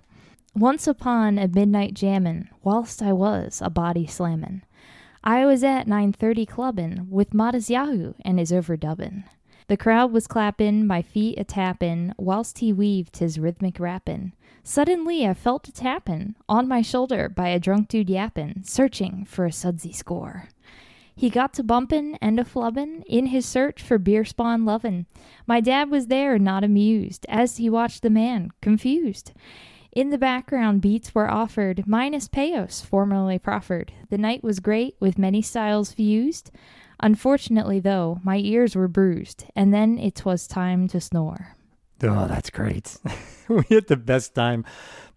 Once 0.56 0.88
upon 0.88 1.38
a 1.38 1.48
midnight 1.48 1.94
jammin', 1.94 2.50
whilst 2.64 3.02
I 3.02 3.14
was 3.14 3.62
a 3.64 3.70
body 3.70 4.08
slammin', 4.08 4.64
I 5.24 5.46
was 5.46 5.64
at 5.64 5.88
9:30 5.88 6.48
clubbin' 6.48 7.08
with 7.10 7.32
Matisyahu 7.32 8.16
and 8.24 8.40
his 8.40 8.52
overdubbin'. 8.52 9.26
The 9.70 9.78
crowd 9.78 10.12
was 10.12 10.26
clappin', 10.26 10.88
my 10.88 11.04
feet 11.04 11.38
a 11.38 11.44
tappin', 11.44 12.16
whilst 12.18 12.58
he 12.58 12.74
weaved 12.74 13.18
his 13.18 13.38
rhythmic 13.38 13.80
rappin'. 13.80 14.34
Suddenly 14.64 15.28
I 15.28 15.36
felt 15.36 15.68
a 15.68 15.72
tappin' 15.72 16.36
on 16.50 16.68
my 16.68 16.82
shoulder 16.82 17.30
by 17.30 17.50
a 17.50 17.60
drunk 17.60 17.88
dude 17.88 18.10
yappin', 18.10 18.64
searching 18.64 19.26
for 19.26 19.46
a 19.46 19.52
sudsy 19.52 19.94
score. 19.94 20.50
He 21.16 21.30
got 21.30 21.54
to 21.54 21.64
bumpin' 21.64 22.18
and 22.20 22.40
a 22.40 22.44
flubbin' 22.44 23.04
in 23.06 23.28
his 23.28 23.46
search 23.46 23.80
for 23.80 24.00
beer 24.00 24.26
spawn 24.26 24.66
lovin'. 24.66 25.06
My 25.46 25.62
dad 25.62 25.92
was 25.92 26.08
there, 26.08 26.40
not 26.40 26.64
amused, 26.64 27.28
as 27.30 27.58
he 27.58 27.70
watched 27.70 28.02
the 28.02 28.10
man, 28.10 28.50
confused. 28.62 29.34
In 29.92 30.10
the 30.10 30.18
background, 30.18 30.82
beats 30.82 31.14
were 31.14 31.30
offered, 31.30 31.84
minus 31.86 32.28
payos, 32.28 32.84
formerly 32.84 33.38
proffered. 33.38 33.94
The 34.10 34.18
night 34.18 34.44
was 34.44 34.60
great, 34.60 34.96
with 35.00 35.20
many 35.20 35.44
styles 35.44 35.94
fused. 35.94 36.50
Unfortunately, 37.00 37.80
though, 37.80 38.20
my 38.24 38.38
ears 38.38 38.76
were 38.76 38.88
bruised, 38.88 39.46
and 39.56 39.74
then 39.74 39.98
it 39.98 40.26
was 40.26 40.48
time 40.48 40.88
to 40.90 41.00
snore. 41.00 41.56
Oh, 42.04 42.28
that's 42.28 42.50
great. 42.50 42.98
we 43.50 43.64
had 43.70 43.88
the 43.88 43.98
best 43.98 44.36
time 44.36 44.66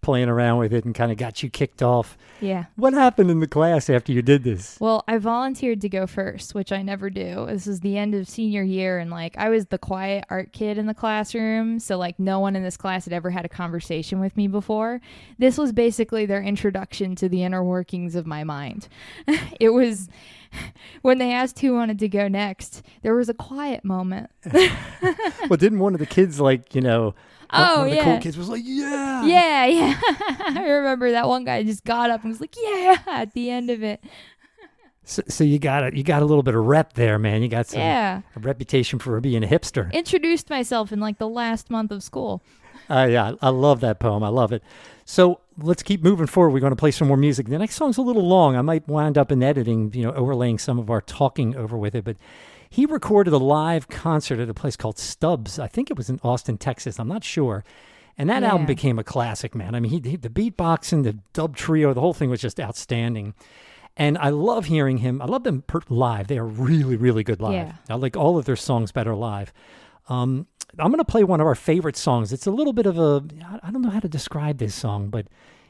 playing 0.02 0.28
around 0.28 0.58
with 0.58 0.72
it 0.72 0.84
and 0.84 0.96
kind 0.96 1.12
of 1.12 1.16
got 1.16 1.44
you 1.44 1.48
kicked 1.48 1.80
off. 1.80 2.18
Yeah. 2.40 2.64
What 2.74 2.92
happened 2.92 3.30
in 3.30 3.38
the 3.38 3.46
class 3.46 3.88
after 3.88 4.12
you 4.12 4.20
did 4.20 4.42
this? 4.42 4.76
Well, 4.80 5.04
I 5.06 5.18
volunteered 5.18 5.80
to 5.82 5.88
go 5.88 6.08
first, 6.08 6.56
which 6.56 6.72
I 6.72 6.82
never 6.82 7.08
do. 7.08 7.46
This 7.46 7.68
is 7.68 7.80
the 7.80 7.96
end 7.96 8.16
of 8.16 8.28
senior 8.28 8.64
year, 8.64 8.98
and 8.98 9.12
like 9.12 9.38
I 9.38 9.48
was 9.48 9.66
the 9.66 9.78
quiet 9.78 10.24
art 10.28 10.52
kid 10.52 10.76
in 10.76 10.86
the 10.86 10.94
classroom, 10.94 11.78
so 11.78 11.96
like 11.98 12.18
no 12.18 12.40
one 12.40 12.56
in 12.56 12.64
this 12.64 12.76
class 12.76 13.04
had 13.04 13.12
ever 13.12 13.30
had 13.30 13.44
a 13.44 13.48
conversation 13.48 14.18
with 14.18 14.36
me 14.36 14.48
before. 14.48 15.00
This 15.38 15.56
was 15.56 15.72
basically 15.72 16.26
their 16.26 16.42
introduction 16.42 17.14
to 17.16 17.28
the 17.28 17.44
inner 17.44 17.62
workings 17.62 18.16
of 18.16 18.26
my 18.26 18.42
mind. 18.42 18.88
it 19.60 19.70
was 19.70 20.08
when 21.02 21.18
they 21.18 21.32
asked 21.32 21.58
who 21.60 21.74
wanted 21.74 21.98
to 22.00 22.08
go 22.08 22.28
next, 22.28 22.82
there 23.02 23.14
was 23.14 23.28
a 23.28 23.34
quiet 23.34 23.84
moment. 23.84 24.30
well, 24.52 25.56
didn't 25.56 25.78
one 25.78 25.94
of 25.94 26.00
the 26.00 26.06
kids 26.06 26.40
like 26.40 26.74
you 26.74 26.80
know? 26.80 27.04
one- 27.04 27.14
Oh, 27.54 27.84
of 27.84 27.90
the 27.90 27.98
cool 27.98 28.18
kids 28.18 28.38
was 28.38 28.48
like, 28.48 28.62
"Yeah, 28.64 29.26
Yeah, 29.26 29.66
yeah. 29.66 30.00
I 30.40 30.64
remember 30.66 31.10
that 31.10 31.28
one 31.28 31.44
guy 31.44 31.62
just 31.64 31.84
got 31.84 32.08
up 32.08 32.22
and 32.22 32.30
was 32.32 32.40
like, 32.40 32.54
"Yeah!" 32.58 32.96
at 33.06 33.34
the 33.34 33.50
end 33.50 33.68
of 33.68 33.82
it. 33.82 34.02
So, 35.04 35.22
so 35.28 35.44
you 35.44 35.58
got 35.58 35.84
a 35.92 35.94
you 35.96 36.02
got 36.02 36.22
a 36.22 36.24
little 36.24 36.42
bit 36.44 36.54
of 36.54 36.64
rep 36.64 36.94
there, 36.94 37.18
man. 37.18 37.42
You 37.42 37.48
got 37.48 37.66
some 37.66 37.80
Yeah. 37.80 38.22
a 38.36 38.40
reputation 38.40 38.98
for 38.98 39.20
being 39.20 39.44
a 39.44 39.46
hipster. 39.46 39.92
Introduced 39.92 40.48
myself 40.48 40.92
in 40.92 41.00
like 41.00 41.18
the 41.18 41.28
last 41.28 41.68
month 41.70 41.90
of 41.90 42.02
school. 42.02 42.42
Uh, 42.88 43.08
yeah, 43.10 43.32
I 43.40 43.48
love 43.50 43.80
that 43.80 43.98
poem. 43.98 44.22
I 44.22 44.28
love 44.28 44.52
it. 44.52 44.62
So 45.04 45.40
let's 45.58 45.82
keep 45.82 46.02
moving 46.02 46.26
forward. 46.26 46.50
We're 46.50 46.60
going 46.60 46.72
to 46.72 46.76
play 46.76 46.90
some 46.90 47.08
more 47.08 47.16
music. 47.16 47.46
The 47.46 47.58
next 47.58 47.74
song's 47.76 47.98
a 47.98 48.02
little 48.02 48.26
long. 48.26 48.56
I 48.56 48.62
might 48.62 48.86
wind 48.88 49.18
up 49.18 49.32
in 49.32 49.42
editing, 49.42 49.92
you 49.94 50.04
know, 50.04 50.12
overlaying 50.12 50.58
some 50.58 50.78
of 50.78 50.90
our 50.90 51.00
talking 51.00 51.56
over 51.56 51.76
with 51.76 51.94
it. 51.94 52.04
But 52.04 52.16
he 52.70 52.86
recorded 52.86 53.32
a 53.32 53.38
live 53.38 53.88
concert 53.88 54.38
at 54.38 54.48
a 54.48 54.54
place 54.54 54.76
called 54.76 54.98
Stubb's. 54.98 55.58
I 55.58 55.66
think 55.66 55.90
it 55.90 55.96
was 55.96 56.08
in 56.08 56.20
Austin, 56.22 56.56
Texas. 56.58 56.98
I'm 56.98 57.08
not 57.08 57.24
sure. 57.24 57.64
And 58.18 58.28
that 58.28 58.42
album 58.42 58.66
became 58.66 58.98
a 58.98 59.04
classic, 59.04 59.54
man. 59.54 59.74
I 59.74 59.80
mean, 59.80 59.90
he, 59.90 60.10
he 60.10 60.16
the 60.16 60.28
beatboxing, 60.28 61.02
the 61.02 61.18
dub 61.32 61.56
trio, 61.56 61.94
the 61.94 62.00
whole 62.00 62.12
thing 62.12 62.30
was 62.30 62.40
just 62.40 62.60
outstanding. 62.60 63.34
And 63.96 64.16
I 64.18 64.28
love 64.30 64.66
hearing 64.66 64.98
him. 64.98 65.20
I 65.20 65.26
love 65.26 65.44
them 65.44 65.62
per- 65.62 65.80
live. 65.88 66.28
They 66.28 66.38
are 66.38 66.46
really, 66.46 66.96
really 66.96 67.24
good 67.24 67.40
live. 67.40 67.52
Yeah. 67.52 67.72
I 67.88 67.94
like 67.94 68.16
all 68.16 68.38
of 68.38 68.44
their 68.44 68.56
songs 68.56 68.92
better 68.92 69.14
live. 69.14 69.52
Um, 70.08 70.46
I'm 70.78 70.90
going 70.90 70.98
to 70.98 71.04
play 71.04 71.22
one 71.22 71.40
of 71.40 71.46
our 71.46 71.54
favorite 71.54 71.96
songs. 71.96 72.32
It's 72.32 72.46
a 72.46 72.50
little 72.50 72.72
bit 72.72 72.86
of 72.86 72.98
a 72.98 73.22
I 73.62 73.70
don't 73.70 73.82
know 73.82 73.90
how 73.90 74.00
to 74.00 74.08
describe 74.08 74.56
this 74.58 74.74
song, 74.74 75.08
but 75.08 75.26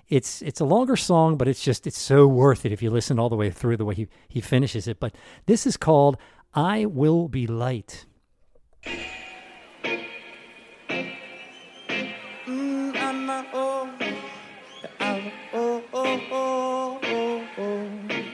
it's 0.09 0.43
it's 0.43 0.61
a 0.61 0.65
longer 0.65 0.97
song, 0.97 1.37
but 1.37 1.49
it's 1.49 1.63
just 1.63 1.87
it's 1.89 1.99
so 1.99 2.29
worth 2.29 2.65
it 2.65 2.71
if 2.71 2.83
you 2.83 2.91
listen 2.91 3.19
all 3.19 3.29
the 3.29 3.35
way 3.37 3.51
through 3.51 3.77
the 3.79 3.85
way 3.85 3.97
he 3.97 4.09
he 4.29 4.41
finishes 4.41 4.87
it. 4.87 5.01
But 5.01 5.15
this 5.47 5.67
is 5.67 5.77
called 5.77 6.19
"I 6.55 6.87
Will 6.87 7.27
Be 7.29 7.49
Light." 7.49 8.07
Mm, 12.47 12.97
I'm 12.97 13.31
a 13.31 13.45
ow, 13.55 13.91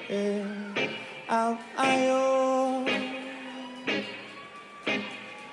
yeah. 0.08 0.75
Ow, 1.30 1.58
I. 1.76 2.08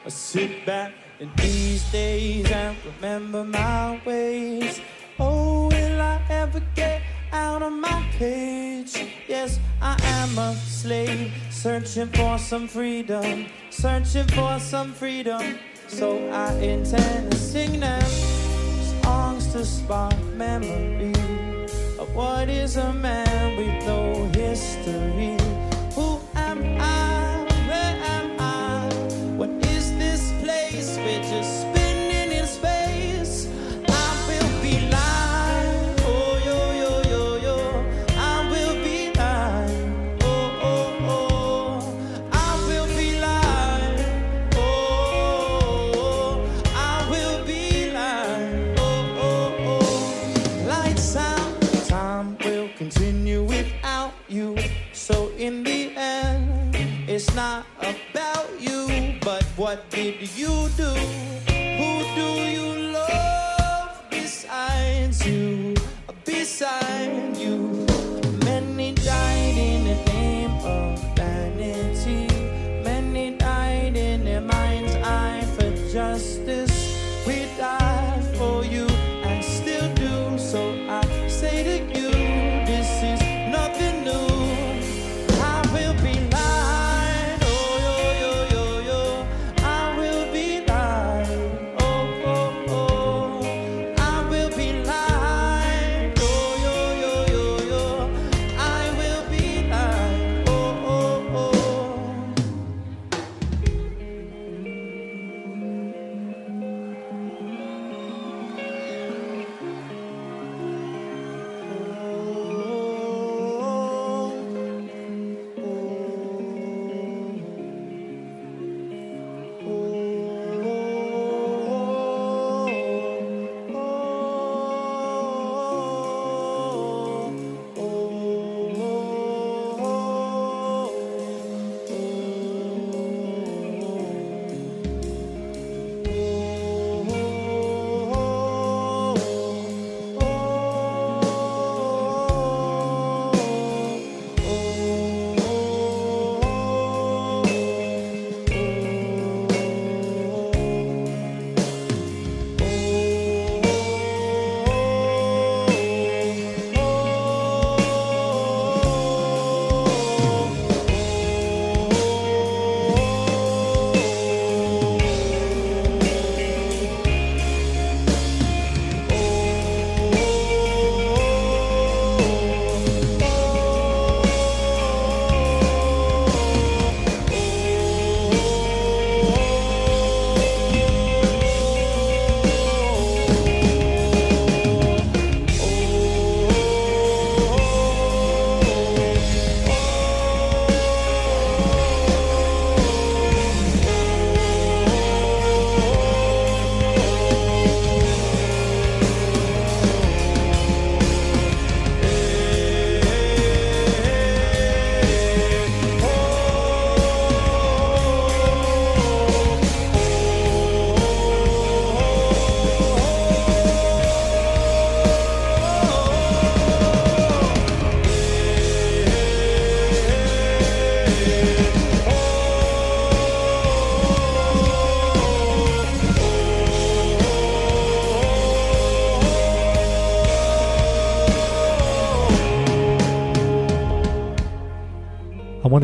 I 0.06 0.10
sit 0.10 0.66
back 0.68 0.94
in 1.26 1.32
these 1.38 1.84
days 1.92 2.52
I 2.52 2.76
remember 2.86 3.44
my 3.44 4.00
ways. 4.06 4.82
Oh, 5.20 5.68
will 5.68 6.02
I 6.02 6.20
ever 6.30 6.62
get 6.76 7.02
out 7.32 7.62
of 7.62 7.74
my 7.74 8.06
cage? 8.18 8.94
Yes, 9.28 9.60
I 9.82 9.96
am 10.20 10.38
a 10.38 10.56
slave, 10.56 11.32
searching 11.50 12.08
for 12.08 12.38
some 12.38 12.68
freedom, 12.68 13.48
searching 13.70 14.28
for 14.28 14.60
some 14.60 14.92
freedom. 14.94 15.58
So 15.88 16.30
I 16.30 16.54
intend 16.56 17.32
to 17.32 17.38
sing 17.38 17.80
them 17.80 18.10
songs 19.04 19.48
to 19.54 19.66
spark 19.66 20.18
memory 20.36 21.14
of 21.98 22.14
what 22.14 22.50
is 22.50 22.78
a 22.78 22.94
man 22.94 23.58
with 23.58 23.88
no 23.88 24.26
history. 24.34 25.45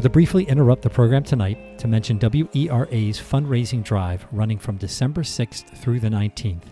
Wanted 0.02 0.10
to 0.10 0.14
briefly 0.14 0.44
interrupt 0.46 0.82
the 0.82 0.90
program 0.90 1.24
tonight 1.24 1.78
to 1.78 1.88
mention 1.88 2.18
WERA's 2.18 3.20
fundraising 3.20 3.84
drive 3.84 4.26
running 4.32 4.58
from 4.58 4.76
December 4.76 5.22
6th 5.22 5.78
through 5.78 6.00
the 6.00 6.10
19th. 6.10 6.64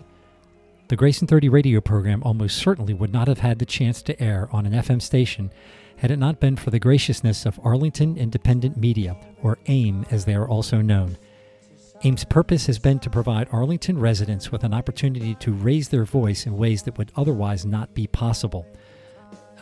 The 0.88 0.96
Grayson 0.96 1.28
30 1.28 1.48
radio 1.48 1.80
program 1.80 2.24
almost 2.24 2.56
certainly 2.56 2.92
would 2.92 3.12
not 3.12 3.28
have 3.28 3.38
had 3.38 3.60
the 3.60 3.64
chance 3.64 4.02
to 4.02 4.20
air 4.20 4.48
on 4.50 4.66
an 4.66 4.72
FM 4.72 5.00
station 5.00 5.52
had 5.98 6.10
it 6.10 6.18
not 6.18 6.40
been 6.40 6.56
for 6.56 6.70
the 6.70 6.80
graciousness 6.80 7.46
of 7.46 7.60
Arlington 7.62 8.16
Independent 8.16 8.76
Media, 8.76 9.16
or 9.44 9.58
AIM 9.68 10.06
as 10.10 10.24
they 10.24 10.34
are 10.34 10.48
also 10.48 10.80
known. 10.80 11.16
AIM's 12.02 12.24
purpose 12.24 12.66
has 12.66 12.80
been 12.80 12.98
to 12.98 13.10
provide 13.10 13.46
Arlington 13.52 14.00
residents 14.00 14.50
with 14.50 14.64
an 14.64 14.74
opportunity 14.74 15.36
to 15.36 15.52
raise 15.52 15.88
their 15.88 16.04
voice 16.04 16.46
in 16.46 16.56
ways 16.56 16.82
that 16.82 16.98
would 16.98 17.12
otherwise 17.14 17.64
not 17.64 17.94
be 17.94 18.08
possible. 18.08 18.66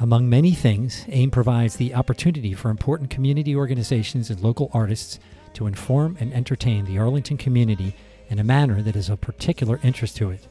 Among 0.00 0.30
many 0.30 0.52
things, 0.52 1.04
AIM 1.08 1.32
provides 1.32 1.74
the 1.74 1.92
opportunity 1.92 2.54
for 2.54 2.70
important 2.70 3.10
community 3.10 3.56
organizations 3.56 4.30
and 4.30 4.40
local 4.40 4.70
artists 4.72 5.18
to 5.54 5.66
inform 5.66 6.16
and 6.20 6.32
entertain 6.32 6.84
the 6.84 6.98
Arlington 6.98 7.36
community 7.36 7.96
in 8.28 8.38
a 8.38 8.44
manner 8.44 8.80
that 8.82 8.94
is 8.94 9.08
of 9.08 9.20
particular 9.20 9.80
interest 9.82 10.16
to 10.18 10.30
it. 10.30 10.46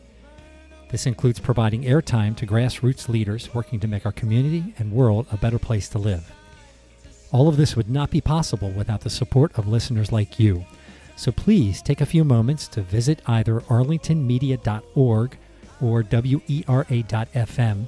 This 0.89 1.05
includes 1.05 1.39
providing 1.39 1.83
airtime 1.83 2.35
to 2.37 2.47
grassroots 2.47 3.07
leaders 3.07 3.53
working 3.53 3.79
to 3.79 3.87
make 3.87 4.05
our 4.05 4.11
community 4.11 4.73
and 4.79 4.91
world 4.91 5.27
a 5.31 5.37
better 5.37 5.59
place 5.59 5.87
to 5.89 5.97
live. 5.97 6.29
All 7.31 7.47
of 7.47 7.55
this 7.55 7.75
would 7.75 7.89
not 7.89 8.09
be 8.09 8.19
possible 8.19 8.71
without 8.71 9.01
the 9.01 9.09
support 9.09 9.57
of 9.57 9.67
listeners 9.67 10.11
like 10.11 10.39
you. 10.39 10.65
So 11.15 11.31
please 11.31 11.81
take 11.81 12.01
a 12.01 12.05
few 12.05 12.25
moments 12.25 12.67
to 12.69 12.81
visit 12.81 13.21
either 13.27 13.61
arlingtonmedia.org 13.61 15.37
or 15.79 16.03
wera.fm, 16.03 17.87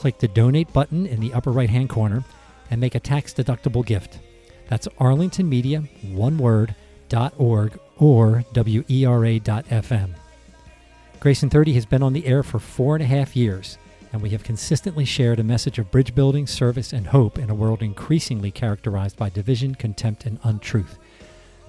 click 0.00 0.18
the 0.18 0.28
donate 0.28 0.72
button 0.72 1.04
in 1.04 1.20
the 1.20 1.34
upper 1.34 1.52
right 1.52 1.68
hand 1.68 1.90
corner, 1.90 2.24
and 2.70 2.80
make 2.80 2.94
a 2.94 3.00
tax 3.00 3.34
deductible 3.34 3.84
gift. 3.84 4.18
That's 4.68 4.88
arlingtonmedia, 4.98 6.14
one 6.14 6.38
word, 6.38 6.74
dot 7.10 7.34
org 7.36 7.78
or 7.98 8.44
wera.fm. 8.54 10.10
Grace 11.18 11.42
and 11.42 11.52
30 11.52 11.72
has 11.74 11.84
been 11.84 12.02
on 12.02 12.14
the 12.14 12.26
air 12.26 12.42
for 12.42 12.58
four 12.58 12.96
and 12.96 13.02
a 13.02 13.06
half 13.06 13.36
years, 13.36 13.76
and 14.10 14.22
we 14.22 14.30
have 14.30 14.42
consistently 14.42 15.04
shared 15.04 15.38
a 15.38 15.44
message 15.44 15.78
of 15.78 15.90
bridge 15.90 16.14
building, 16.14 16.46
service, 16.46 16.94
and 16.94 17.08
hope 17.08 17.38
in 17.38 17.50
a 17.50 17.54
world 17.54 17.82
increasingly 17.82 18.50
characterized 18.50 19.18
by 19.18 19.28
division, 19.28 19.74
contempt, 19.74 20.24
and 20.24 20.38
untruth. 20.44 20.98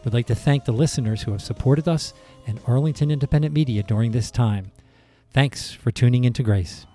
We'd 0.06 0.14
like 0.14 0.28
to 0.28 0.36
thank 0.36 0.64
the 0.64 0.72
listeners 0.72 1.24
who 1.24 1.32
have 1.32 1.42
supported 1.42 1.90
us 1.90 2.14
and 2.48 2.62
Arlington 2.66 3.12
Independent 3.12 3.54
Media 3.54 3.84
during 3.84 4.14
this 4.14 4.32
time. 4.32 4.72
Thanks 5.34 5.72
for 5.72 5.92
tuning 5.92 6.24
into 6.24 6.44
Grace. 6.44 6.86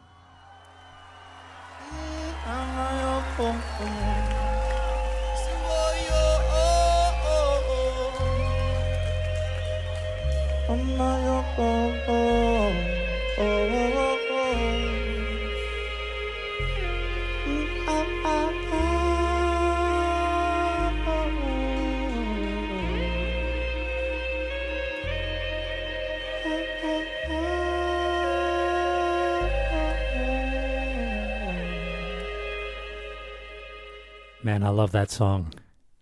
Man, 34.46 34.62
I 34.62 34.68
love 34.68 34.92
that 34.92 35.10
song. 35.10 35.52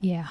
Yeah. 0.02 0.28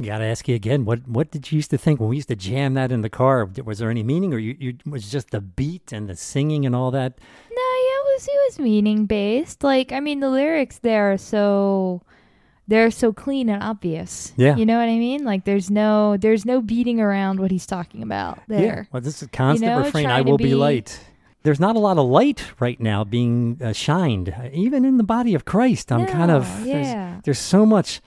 Got 0.00 0.18
to 0.18 0.24
ask 0.26 0.46
you 0.46 0.54
again. 0.54 0.84
What 0.84 1.08
what 1.08 1.32
did 1.32 1.50
you 1.50 1.56
used 1.56 1.70
to 1.70 1.76
think 1.76 1.98
when 1.98 2.08
we 2.08 2.14
used 2.14 2.28
to 2.28 2.36
jam 2.36 2.74
that 2.74 2.92
in 2.92 3.00
the 3.00 3.10
car? 3.10 3.50
Was 3.64 3.80
there 3.80 3.90
any 3.90 4.04
meaning, 4.04 4.32
or 4.32 4.38
you, 4.38 4.54
you 4.60 4.76
was 4.86 5.10
just 5.10 5.32
the 5.32 5.40
beat 5.40 5.90
and 5.90 6.08
the 6.08 6.14
singing 6.14 6.64
and 6.64 6.76
all 6.76 6.92
that? 6.92 7.18
No, 7.50 7.56
yeah, 7.56 7.98
it 7.98 8.04
was 8.14 8.28
it 8.28 8.40
was 8.46 8.58
meaning 8.60 9.06
based. 9.06 9.64
Like, 9.64 9.90
I 9.90 9.98
mean, 9.98 10.20
the 10.20 10.30
lyrics 10.30 10.78
there 10.78 11.10
are 11.10 11.16
so 11.16 12.00
they're 12.68 12.92
so 12.92 13.12
clean 13.12 13.48
and 13.48 13.60
obvious. 13.60 14.32
Yeah. 14.36 14.54
You 14.54 14.64
know 14.64 14.78
what 14.78 14.88
I 14.88 14.96
mean? 14.96 15.24
Like, 15.24 15.44
there's 15.44 15.68
no 15.68 16.16
there's 16.16 16.44
no 16.46 16.62
beating 16.62 17.00
around 17.00 17.40
what 17.40 17.50
he's 17.50 17.66
talking 17.66 18.04
about 18.04 18.38
there. 18.46 18.82
Yeah. 18.82 18.92
Well, 18.92 19.02
this 19.02 19.16
is 19.16 19.22
a 19.22 19.28
constant 19.28 19.72
know, 19.72 19.82
refrain. 19.82 20.06
I 20.06 20.20
will 20.20 20.36
be, 20.36 20.44
be- 20.44 20.54
light. 20.54 21.00
There's 21.46 21.60
not 21.60 21.76
a 21.76 21.78
lot 21.78 21.96
of 21.96 22.06
light 22.06 22.44
right 22.58 22.80
now 22.80 23.04
being 23.04 23.60
uh, 23.62 23.72
shined, 23.72 24.30
uh, 24.30 24.48
even 24.52 24.84
in 24.84 24.96
the 24.96 25.04
body 25.04 25.32
of 25.32 25.44
Christ. 25.44 25.92
I'm 25.92 26.04
kind 26.04 26.32
of 26.32 26.42
No, 26.66 26.72
there's, 26.72 27.22
there's 27.22 27.38
so 27.38 27.64
much 27.64 28.00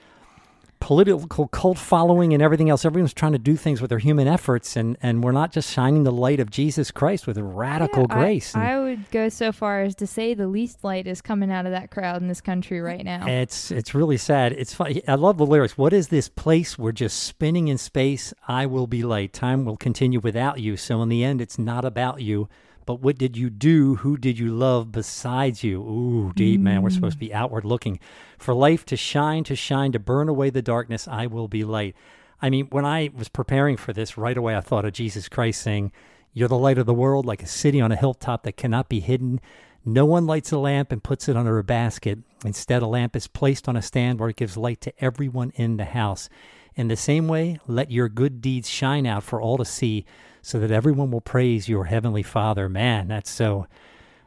political 0.78 1.48
cult 1.48 1.78
following 1.78 2.34
and 2.34 2.42
everything 2.42 2.68
else. 2.68 2.84
Everyone's 2.84 3.14
trying 3.14 3.32
to 3.32 3.38
do 3.38 3.56
things 3.56 3.80
with 3.80 3.88
their 3.88 3.98
human 3.98 4.28
efforts, 4.28 4.76
and 4.76 4.98
and 5.02 5.24
we're 5.24 5.32
not 5.32 5.52
just 5.52 5.72
shining 5.72 6.02
the 6.04 6.12
light 6.12 6.38
of 6.38 6.50
Jesus 6.50 6.90
Christ 6.90 7.26
with 7.26 7.38
radical 7.38 8.06
Yeah, 8.10 8.14
I- 8.14 8.18
grace. 8.20 8.54
and- 8.54 8.62
I, 8.62 8.78
would 8.78 9.10
go 9.10 9.30
so 9.30 9.52
far 9.52 9.80
as 9.80 9.94
to 9.96 10.06
say 10.06 10.34
the 10.34 10.46
least 10.46 10.84
light 10.84 11.06
is 11.06 11.22
coming 11.22 11.50
out 11.50 11.64
of 11.64 11.72
that 11.72 11.90
crowd 11.90 12.20
in 12.20 12.28
this 12.28 12.42
country 12.42 12.82
right 12.82 13.02
now. 13.02 13.26
It's 13.26 13.70
it's 13.70 13.94
really 13.94 14.18
sad. 14.18 14.52
It's 14.52 14.74
funny. 14.74 15.00
I 15.08 15.14
love 15.14 15.38
the 15.38 15.46
lyrics. 15.46 15.78
What 15.78 15.94
is 15.94 16.08
this 16.08 16.28
place? 16.28 16.78
We're 16.78 16.92
just 16.92 17.22
spinning 17.22 17.68
in 17.68 17.78
space. 17.78 18.34
I 18.48 18.66
will 18.66 18.86
be 18.86 19.02
light. 19.02 19.32
Time 19.32 19.64
will 19.64 19.78
continue 19.78 20.20
without 20.20 20.60
you. 20.60 20.76
So 20.76 21.00
in 21.02 21.08
the 21.08 21.24
end, 21.24 21.40
it's 21.40 21.58
not 21.58 21.86
about 21.86 22.20
you. 22.20 22.48
But 22.90 23.02
what 23.02 23.18
did 23.18 23.36
you 23.36 23.50
do? 23.50 23.94
Who 23.94 24.16
did 24.16 24.36
you 24.36 24.52
love 24.52 24.90
besides 24.90 25.62
you? 25.62 25.80
Ooh, 25.80 26.32
deep 26.34 26.60
man. 26.60 26.82
We're 26.82 26.90
supposed 26.90 27.14
to 27.14 27.20
be 27.20 27.28
mm. 27.28 27.34
outward 27.34 27.64
looking. 27.64 28.00
For 28.36 28.52
life 28.52 28.84
to 28.86 28.96
shine, 28.96 29.44
to 29.44 29.54
shine, 29.54 29.92
to 29.92 30.00
burn 30.00 30.28
away 30.28 30.50
the 30.50 30.60
darkness, 30.60 31.06
I 31.06 31.26
will 31.26 31.46
be 31.46 31.62
light. 31.62 31.94
I 32.42 32.50
mean, 32.50 32.66
when 32.70 32.84
I 32.84 33.10
was 33.14 33.28
preparing 33.28 33.76
for 33.76 33.92
this, 33.92 34.18
right 34.18 34.36
away 34.36 34.56
I 34.56 34.60
thought 34.60 34.84
of 34.84 34.92
Jesus 34.92 35.28
Christ 35.28 35.62
saying, 35.62 35.92
You're 36.32 36.48
the 36.48 36.58
light 36.58 36.78
of 36.78 36.86
the 36.86 36.92
world, 36.92 37.26
like 37.26 37.44
a 37.44 37.46
city 37.46 37.80
on 37.80 37.92
a 37.92 37.96
hilltop 37.96 38.42
that 38.42 38.56
cannot 38.56 38.88
be 38.88 38.98
hidden. 38.98 39.40
No 39.84 40.04
one 40.04 40.26
lights 40.26 40.50
a 40.50 40.58
lamp 40.58 40.90
and 40.90 41.00
puts 41.00 41.28
it 41.28 41.36
under 41.36 41.58
a 41.58 41.62
basket. 41.62 42.18
Instead, 42.44 42.82
a 42.82 42.88
lamp 42.88 43.14
is 43.14 43.28
placed 43.28 43.68
on 43.68 43.76
a 43.76 43.82
stand 43.82 44.18
where 44.18 44.30
it 44.30 44.36
gives 44.36 44.56
light 44.56 44.80
to 44.80 44.92
everyone 44.98 45.52
in 45.54 45.76
the 45.76 45.84
house. 45.84 46.28
In 46.74 46.88
the 46.88 46.96
same 46.96 47.28
way, 47.28 47.60
let 47.68 47.92
your 47.92 48.08
good 48.08 48.40
deeds 48.40 48.68
shine 48.68 49.06
out 49.06 49.22
for 49.22 49.40
all 49.40 49.58
to 49.58 49.64
see, 49.64 50.06
so 50.42 50.58
that 50.60 50.70
everyone 50.70 51.10
will 51.10 51.20
praise 51.20 51.68
your 51.68 51.84
heavenly 51.86 52.22
Father. 52.22 52.68
Man, 52.68 53.08
that's 53.08 53.30
so. 53.30 53.66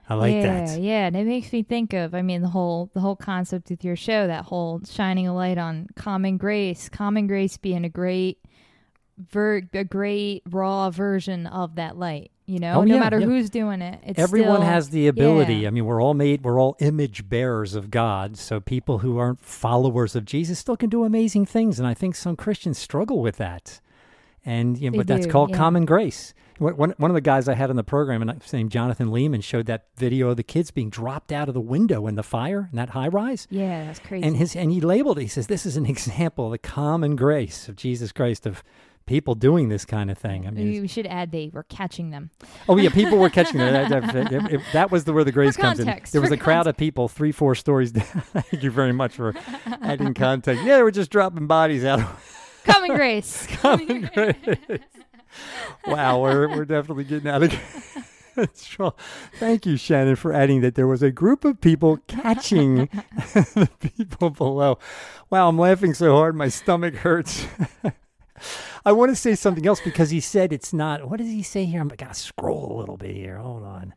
I 0.09 0.15
like 0.15 0.33
yeah, 0.33 0.65
that. 0.65 0.81
yeah, 0.81 1.05
and 1.07 1.15
it 1.15 1.25
makes 1.25 1.53
me 1.53 1.63
think 1.63 1.93
of, 1.93 2.13
I 2.13 2.21
mean, 2.21 2.41
the 2.41 2.49
whole 2.49 2.89
the 2.93 2.99
whole 2.99 3.15
concept 3.15 3.69
with 3.69 3.85
your 3.85 3.95
show, 3.95 4.27
that 4.27 4.43
whole 4.45 4.81
shining 4.83 5.27
a 5.27 5.33
light 5.33 5.57
on 5.57 5.87
common 5.95 6.35
grace, 6.37 6.89
common 6.89 7.25
grace 7.25 7.55
being 7.55 7.85
a 7.85 7.89
great, 7.89 8.37
ver- 9.17 9.61
a 9.73 9.83
great 9.85 10.43
raw 10.49 10.89
version 10.89 11.47
of 11.47 11.75
that 11.75 11.97
light. 11.97 12.31
You 12.45 12.59
know, 12.59 12.81
Oh, 12.81 12.83
no 12.83 12.95
yeah, 12.95 12.99
matter 12.99 13.19
yeah. 13.19 13.25
who's 13.25 13.49
doing 13.49 13.81
it, 13.81 14.01
it's 14.05 14.19
Everyone 14.19 14.57
still- 14.57 14.65
has 14.65 14.89
the 14.89 15.07
ability. 15.07 15.55
yeah. 15.55 15.69
I 15.69 15.71
mean, 15.71 15.85
we're 15.85 16.03
all 16.03 16.13
made, 16.13 16.43
we're 16.43 16.59
all 16.59 16.75
image 16.79 17.29
bearers 17.29 17.73
of 17.73 17.89
God. 17.89 18.35
So 18.37 18.59
people 18.59 18.97
who 18.99 19.17
aren't 19.17 19.39
followers 19.39 20.13
of 20.17 20.25
Jesus 20.25 20.59
still 20.59 20.75
can 20.75 20.89
do 20.89 21.05
amazing 21.05 21.45
things. 21.45 21.79
And 21.79 21.87
I 21.87 21.93
think 21.93 22.15
some 22.15 22.35
Christians 22.35 22.77
struggle 22.77 23.21
with 23.21 23.37
that. 23.37 23.79
And, 24.45 24.77
you 24.77 24.91
know, 24.91 24.97
but 24.97 25.07
that's 25.07 25.25
called 25.27 25.51
yeah. 25.51 25.57
common 25.57 25.85
grace. 25.85 26.33
One, 26.59 26.93
one 26.97 27.09
of 27.09 27.15
the 27.15 27.21
guys 27.21 27.47
I 27.49 27.55
had 27.55 27.69
in 27.69 27.75
the 27.75 27.83
program, 27.83 28.21
and 28.21 28.41
his 28.41 28.53
name 28.53 28.69
Jonathan 28.69 29.11
Lehman, 29.11 29.41
showed 29.41 29.65
that 29.65 29.87
video 29.97 30.29
of 30.29 30.37
the 30.37 30.43
kids 30.43 30.69
being 30.69 30.89
dropped 30.89 31.31
out 31.31 31.47
of 31.47 31.53
the 31.53 31.61
window 31.61 32.05
in 32.07 32.15
the 32.15 32.23
fire 32.23 32.69
in 32.71 32.75
that 32.77 32.89
high 32.91 33.07
rise. 33.07 33.47
Yeah, 33.49 33.85
that's 33.85 33.99
crazy. 33.99 34.25
And 34.25 34.37
his 34.37 34.55
and 34.55 34.71
he 34.71 34.79
labeled 34.79 35.17
it. 35.17 35.21
He 35.23 35.27
says 35.27 35.47
this 35.47 35.65
is 35.65 35.77
an 35.77 35.85
example 35.87 36.45
of 36.45 36.51
the 36.51 36.57
common 36.59 37.15
grace 37.15 37.67
of 37.67 37.75
Jesus 37.75 38.11
Christ 38.11 38.45
of 38.45 38.63
people 39.05 39.35
doing 39.35 39.67
this 39.69 39.83
kind 39.83 40.09
of 40.11 40.17
thing. 40.17 40.47
I 40.47 40.51
mean, 40.51 40.81
we 40.81 40.87
should 40.87 41.07
add 41.07 41.31
they 41.31 41.49
were 41.51 41.63
catching 41.63 42.11
them. 42.11 42.29
Oh 42.69 42.77
yeah, 42.77 42.89
people 42.89 43.17
were 43.17 43.29
catching 43.31 43.57
that. 43.59 43.89
That, 43.89 44.13
that- 44.13 44.29
that- 44.29 44.61
that 44.73 44.91
was 44.91 45.03
the 45.05 45.11
where 45.13 45.23
the 45.25 45.31
grace 45.31 45.57
comes 45.57 45.79
in. 45.79 45.85
context, 45.87 46.13
There 46.13 46.21
was 46.21 46.31
a 46.31 46.37
crowd 46.37 46.67
of 46.67 46.77
people, 46.77 47.07
three, 47.07 47.31
four 47.31 47.55
stories 47.55 47.91
down. 47.93 48.05
Thank 48.05 48.63
you 48.63 48.71
very 48.71 48.93
much 48.93 49.15
for 49.15 49.33
adding 49.81 50.13
context. 50.13 50.63
Yeah, 50.63 50.77
they 50.77 50.83
were 50.83 50.91
just 50.91 51.09
dropping 51.11 51.47
bodies 51.47 51.83
out. 51.83 51.99
of 51.99 52.39
Common 52.65 52.95
grace. 52.95 53.47
Common 53.61 54.09
grace. 54.13 54.81
wow, 55.87 56.21
we're 56.21 56.49
we're 56.49 56.65
definitely 56.65 57.03
getting 57.03 57.29
out 57.29 57.43
of 57.43 57.53
control. 58.33 58.95
Thank 59.39 59.65
you, 59.65 59.77
Shannon, 59.77 60.15
for 60.15 60.33
adding 60.33 60.61
that 60.61 60.75
there 60.75 60.87
was 60.87 61.03
a 61.03 61.11
group 61.11 61.45
of 61.45 61.61
people 61.61 61.97
catching 62.07 62.75
the 63.33 63.69
people 63.79 64.29
below. 64.29 64.79
Wow, 65.29 65.49
I'm 65.49 65.57
laughing 65.57 65.93
so 65.93 66.13
hard 66.13 66.35
my 66.35 66.49
stomach 66.49 66.95
hurts. 66.95 67.45
I 68.85 68.91
want 68.91 69.11
to 69.11 69.15
say 69.15 69.35
something 69.35 69.65
else 69.65 69.79
because 69.79 70.09
he 70.09 70.19
said 70.19 70.51
it's 70.51 70.73
not. 70.73 71.09
What 71.09 71.17
does 71.17 71.27
he 71.27 71.43
say 71.43 71.65
here? 71.65 71.79
I'm 71.79 71.87
going 71.87 71.97
to 72.11 72.13
scroll 72.13 72.75
a 72.75 72.79
little 72.79 72.97
bit 72.97 73.15
here. 73.15 73.37
Hold 73.37 73.63
on. 73.63 73.93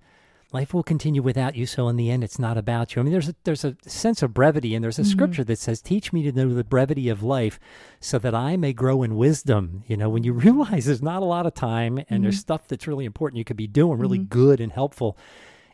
Life 0.56 0.72
will 0.72 0.82
continue 0.82 1.20
without 1.20 1.54
you, 1.54 1.66
so 1.66 1.86
in 1.88 1.96
the 1.96 2.10
end, 2.10 2.24
it's 2.24 2.38
not 2.38 2.56
about 2.56 2.94
you. 2.94 3.00
I 3.00 3.02
mean, 3.02 3.12
there's 3.12 3.28
a, 3.28 3.34
there's 3.44 3.62
a 3.62 3.76
sense 3.86 4.22
of 4.22 4.32
brevity, 4.32 4.74
and 4.74 4.82
there's 4.82 4.98
a 4.98 5.02
mm-hmm. 5.02 5.10
scripture 5.10 5.44
that 5.44 5.58
says, 5.58 5.82
"Teach 5.82 6.14
me 6.14 6.22
to 6.22 6.32
know 6.32 6.48
the 6.48 6.64
brevity 6.64 7.10
of 7.10 7.22
life, 7.22 7.60
so 8.00 8.18
that 8.18 8.34
I 8.34 8.56
may 8.56 8.72
grow 8.72 9.02
in 9.02 9.16
wisdom." 9.16 9.84
You 9.86 9.98
know, 9.98 10.08
when 10.08 10.24
you 10.24 10.32
realize 10.46 10.86
there's 10.86 11.02
not 11.02 11.20
a 11.20 11.26
lot 11.26 11.44
of 11.44 11.52
time, 11.52 12.02
and 12.08 12.24
there's 12.24 12.36
mm-hmm. 12.36 12.40
stuff 12.40 12.68
that's 12.68 12.86
really 12.86 13.04
important 13.04 13.36
you 13.36 13.44
could 13.44 13.58
be 13.58 13.66
doing, 13.66 13.98
really 13.98 14.18
mm-hmm. 14.18 14.28
good 14.28 14.60
and 14.62 14.72
helpful, 14.72 15.18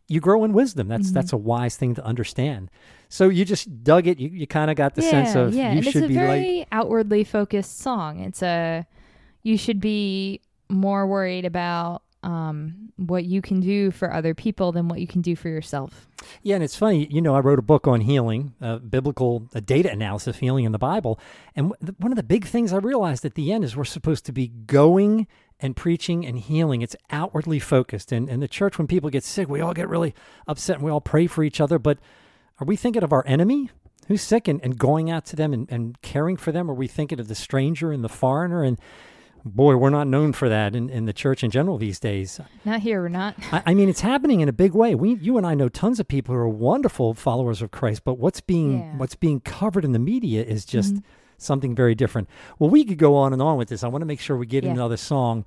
you 0.09 0.19
grow 0.19 0.43
in 0.43 0.53
wisdom. 0.53 0.89
That's 0.89 1.07
Mm-hmm. 1.07 1.15
that's 1.15 1.33
a 1.33 1.37
wise 1.37 1.77
thing 1.77 1.95
to 1.95 2.05
understand. 2.05 2.69
So 3.09 3.29
you 3.29 3.45
just 3.45 3.85
dug 3.85 4.09
it. 4.09 4.19
You, 4.19 4.31
you 4.31 4.49
kind 4.49 4.69
of 4.69 4.77
got 4.77 4.97
the 4.97 5.03
yeah, 5.03 5.11
sense 5.11 5.37
of 5.37 5.55
yeah, 5.55 5.71
you 5.71 5.77
and 5.77 5.85
should 5.85 6.03
it's 6.03 6.07
a 6.07 6.09
be 6.09 6.15
very 6.15 6.59
like 6.59 6.69
outwardly 6.73 7.23
focused 7.23 7.79
song. 7.79 8.19
It's 8.19 8.43
a 8.43 8.85
you 9.45 9.57
should 9.57 9.81
be 9.81 10.41
more 10.69 11.07
worried 11.07 11.45
about 11.45 12.02
um, 12.23 12.93
what 12.97 13.25
you 13.25 13.43
can 13.43 13.61
do 13.61 13.91
for 13.91 14.13
other 14.13 14.35
people 14.35 14.73
than 14.73 14.89
what 14.89 15.01
you 15.01 15.07
can 15.07 15.23
do 15.23 15.35
for 15.35 15.49
yourself. 15.49 16.07
Yeah, 16.43 16.55
and 16.55 16.65
it's 16.65 16.77
funny, 16.77 17.07
you 17.11 17.21
know, 17.21 17.35
I 17.35 17.41
wrote 17.41 17.59
a 17.59 17.63
book 17.63 17.89
on 17.89 18.03
healing, 18.03 18.55
uh, 18.61 18.79
biblical 18.79 19.49
uh, 19.55 19.61
data 19.61 19.91
analysis 19.91 20.37
of 20.37 20.41
healing 20.41 20.65
in 20.65 20.73
the 20.73 20.79
Bible. 20.79 21.19
And 21.57 21.71
w- 21.71 21.95
one 21.99 22.13
of 22.13 22.17
the 22.17 22.23
big 22.23 22.45
things 22.47 22.73
I 22.73 22.79
realized 22.79 23.25
at 23.25 23.35
the 23.35 23.53
end 23.53 23.65
is 23.65 23.77
we're 23.77 23.85
supposed 23.85 24.25
to 24.27 24.33
be 24.33 24.49
going 24.49 25.27
and 25.59 25.77
preaching 25.77 26.27
and 26.27 26.39
healing. 26.39 26.83
It's 26.83 26.97
outwardly 27.11 27.59
focused. 27.59 28.13
And 28.13 28.29
in 28.29 28.41
the 28.41 28.49
church, 28.49 28.79
when 28.79 28.87
people 28.87 29.11
get 29.11 29.25
sick, 29.25 29.49
we 29.49 29.61
all 29.61 29.75
get 29.75 29.89
really 29.89 30.15
upset 30.47 30.77
and 30.77 30.85
we 30.85 30.91
all 30.91 31.01
pray 31.01 31.27
for 31.27 31.43
each 31.43 31.61
other. 31.61 31.79
But 31.79 31.99
are 32.61 32.67
we 32.67 32.77
thinking 32.77 33.03
of 33.03 33.13
our 33.13 33.25
enemy 33.27 33.71
who's 34.09 34.23
sick 34.23 34.49
and, 34.49 34.61
and 34.63 34.79
going 34.79 35.11
out 35.11 35.25
to 35.27 35.37
them 35.37 35.53
and, 35.53 35.71
and 35.71 36.01
caring 36.03 36.37
for 36.37 36.53
them? 36.53 36.71
Are 36.71 36.75
we 36.75 36.89
thinking 36.89 37.19
of 37.21 37.29
the 37.29 37.35
stranger 37.35 37.93
and 37.93 38.05
the 38.05 38.09
foreigner? 38.09 38.63
And 38.63 38.79
boy, 39.45 39.77
we're 39.77 39.91
not 39.91 40.07
known 40.07 40.33
for 40.33 40.49
that 40.49 40.75
in, 40.75 40.89
in 40.89 41.05
the 41.07 41.13
church 41.13 41.43
in 41.43 41.51
general 41.51 41.79
these 41.79 41.99
days. 41.99 42.41
Not 42.65 42.81
here, 42.81 43.03
we're 43.03 43.09
not. 43.09 43.35
I, 43.53 43.63
I 43.67 43.75
mean, 43.75 43.89
it's 43.89 44.01
happening 44.01 44.41
in 44.41 44.49
a 44.49 44.53
big 44.53 44.73
way. 44.75 44.95
We, 44.95 45.15
you 45.15 45.37
and 45.39 45.47
I 45.47 45.55
know 45.55 45.69
tons 45.69 46.01
of 46.01 46.09
people 46.09 46.35
who 46.35 46.41
are 46.41 46.49
wonderful 46.49 47.15
followers 47.15 47.63
of 47.63 47.71
Christ, 47.71 48.03
but 48.05 48.19
what's 48.19 48.41
being 48.41 48.79
Yeah. 48.79 48.97
what's 48.97 49.17
being 49.17 49.41
covered 49.41 49.85
in 49.85 49.93
the 49.93 49.99
media 49.99 50.43
is 50.45 50.65
just 50.65 50.95
mm-hmm. 50.95 51.05
something 51.39 51.75
very 51.75 51.95
different. 51.95 52.29
Well, 52.59 52.71
we 52.71 52.85
could 52.85 52.99
go 52.99 53.17
on 53.17 53.33
and 53.33 53.43
on 53.43 53.57
with 53.59 53.69
this. 53.69 53.83
I 53.85 53.89
want 53.89 54.03
to 54.03 54.07
make 54.07 54.21
sure 54.21 54.37
we 54.37 54.47
get 54.47 54.65
Yeah. 54.65 54.71
another 54.71 54.97
song. 54.97 55.45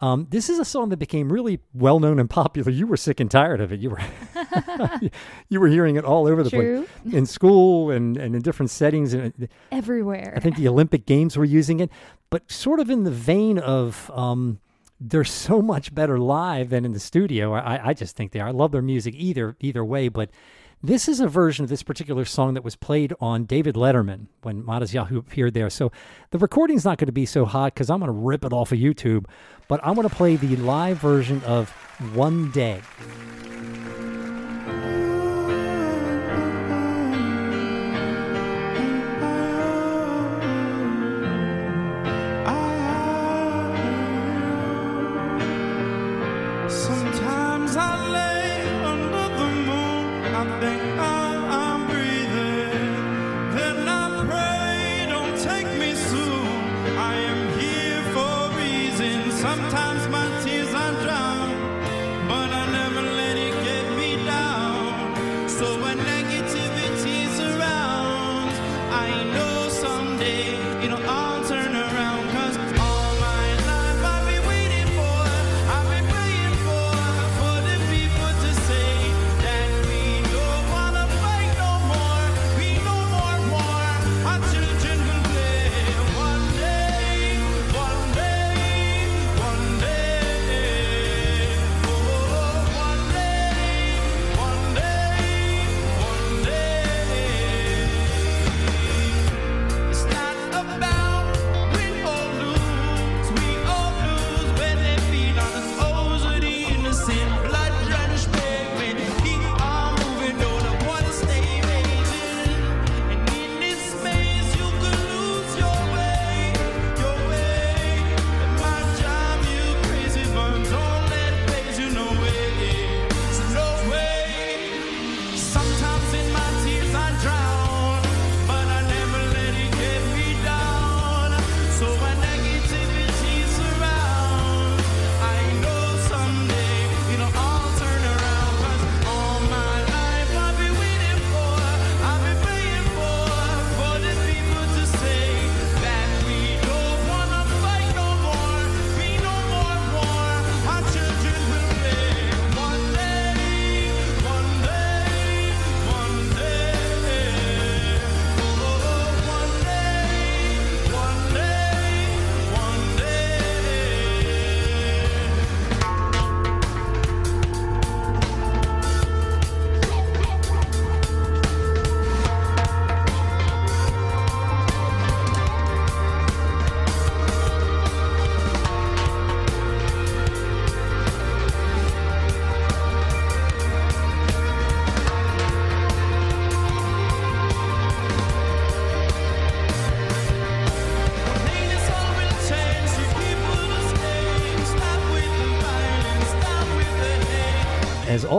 Um, 0.00 0.28
this 0.30 0.48
is 0.48 0.60
a 0.60 0.64
song 0.64 0.90
that 0.90 0.98
became 0.98 1.32
really 1.32 1.58
well 1.74 1.98
known 1.98 2.20
and 2.20 2.30
popular. 2.30 2.70
You 2.70 2.86
were 2.86 2.96
sick 2.96 3.18
and 3.18 3.28
tired 3.30 3.60
of 3.60 3.72
it. 3.72 3.80
You 3.80 3.90
were 3.90 4.00
you 5.48 5.60
were 5.60 5.66
hearing 5.68 5.96
it 5.96 6.04
all 6.04 6.28
over 6.28 6.42
the 6.42 6.50
True. 6.50 6.86
place 7.02 7.14
in 7.14 7.26
school 7.26 7.90
and, 7.90 8.16
and 8.16 8.36
in 8.36 8.42
different 8.42 8.70
settings. 8.70 9.12
And 9.12 9.48
Everywhere. 9.72 10.32
I 10.36 10.40
think 10.40 10.56
the 10.56 10.68
Olympic 10.68 11.04
Games 11.04 11.36
were 11.36 11.44
using 11.44 11.80
it, 11.80 11.90
but 12.30 12.50
sort 12.50 12.78
of 12.78 12.90
in 12.90 13.04
the 13.04 13.10
vein 13.10 13.58
of 13.58 14.10
um, 14.14 14.60
they're 15.00 15.24
so 15.24 15.60
much 15.60 15.94
better 15.94 16.18
live 16.18 16.70
than 16.70 16.84
in 16.84 16.92
the 16.92 17.00
studio. 17.00 17.52
I, 17.54 17.88
I 17.88 17.94
just 17.94 18.16
think 18.16 18.32
they 18.32 18.40
are. 18.40 18.48
I 18.48 18.52
love 18.52 18.72
their 18.72 18.82
music 18.82 19.14
either 19.16 19.56
either 19.60 19.84
way, 19.84 20.08
but 20.08 20.30
this 20.82 21.08
is 21.08 21.18
a 21.18 21.26
version 21.26 21.64
of 21.64 21.68
this 21.68 21.82
particular 21.82 22.24
song 22.24 22.54
that 22.54 22.62
was 22.62 22.76
played 22.76 23.12
on 23.20 23.44
David 23.44 23.74
Letterman 23.74 24.26
when 24.42 24.62
Matisyahu 24.62 25.16
appeared 25.16 25.54
there. 25.54 25.70
So 25.70 25.90
the 26.30 26.38
recording's 26.38 26.84
not 26.84 26.98
going 26.98 27.06
to 27.06 27.12
be 27.12 27.26
so 27.26 27.44
hot 27.44 27.74
because 27.74 27.90
I'm 27.90 27.98
going 27.98 28.08
to 28.08 28.12
rip 28.12 28.44
it 28.44 28.52
off 28.52 28.70
of 28.70 28.78
YouTube, 28.78 29.26
but 29.66 29.80
I'm 29.82 29.94
going 29.94 30.08
to 30.08 30.14
play 30.14 30.36
the 30.36 30.56
live 30.56 30.98
version 30.98 31.42
of 31.44 31.70
One 32.14 32.50
Day. 32.52 32.80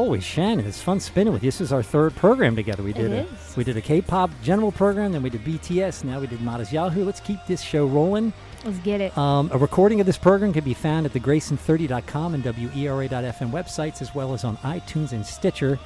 Always, 0.10 0.24
Shannon, 0.24 0.65
it's 0.65 0.82
fun 0.82 1.00
spinning 1.00 1.34
with 1.34 1.43
you. 1.43 1.50
This 1.50 1.62
is 1.62 1.72
our 1.72 1.84
third 1.84 2.15
program 2.15 2.56
together. 2.56 2.82
We 2.82 2.93
did 2.93 3.12
It 3.12 3.28
a 3.28 3.56
we 3.56 3.63
did 3.63 3.78
a 3.78 3.82
K-pop 3.82 4.32
general 4.41 4.72
program, 4.72 5.12
then 5.12 5.22
we 5.22 5.30
did 5.30 5.45
BTS, 5.45 6.04
now 6.04 6.19
we 6.19 6.26
did 6.26 6.39
Matisyahu. 6.39 7.06
Let's 7.06 7.19
keep 7.19 7.38
this 7.48 7.62
show 7.62 7.86
rolling. 7.86 8.34
Let's 8.65 8.80
get 8.80 9.02
it. 9.02 9.15
Um, 9.15 9.52
a 9.54 9.58
recording 9.60 10.00
of 10.00 10.08
this 10.08 10.17
program 10.17 10.52
can 10.52 10.63
be 10.63 10.74
found 10.74 11.06
at 11.06 11.13
the 11.13 11.19
Grayson30.com 11.19 12.34
and 12.34 12.43
WERA.fm 12.43 13.52
websites, 13.52 14.02
as 14.02 14.15
well 14.15 14.34
as 14.34 14.43
on 14.43 14.58
iTunes 14.58 15.12
and 15.12 15.24
Stitcher. 15.24 15.78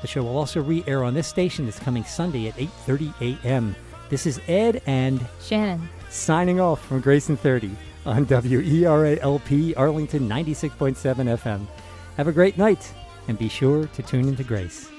The 0.00 0.06
show 0.06 0.22
will 0.22 0.38
also 0.38 0.62
re-air 0.62 1.02
on 1.02 1.12
this 1.12 1.26
station 1.26 1.66
this 1.66 1.80
coming 1.80 2.04
Sunday 2.04 2.46
at 2.46 2.54
8:30 2.54 3.42
a.m. 3.42 3.74
This 4.10 4.26
is 4.26 4.40
Ed 4.46 4.80
and 4.86 5.26
Shannon. 5.40 5.88
signing 6.08 6.60
off 6.60 6.86
from 6.86 7.00
Grayson 7.00 7.36
30 7.36 7.72
on 8.06 8.26
WERA-LP 8.26 9.74
Arlington 9.74 10.28
96.7 10.28 10.94
FM. 10.94 11.66
Have 12.16 12.28
a 12.28 12.32
great 12.32 12.56
night 12.56 12.92
and 13.28 13.38
be 13.38 13.48
sure 13.48 13.86
to 13.86 14.02
tune 14.02 14.28
into 14.28 14.44
Grace. 14.44 14.90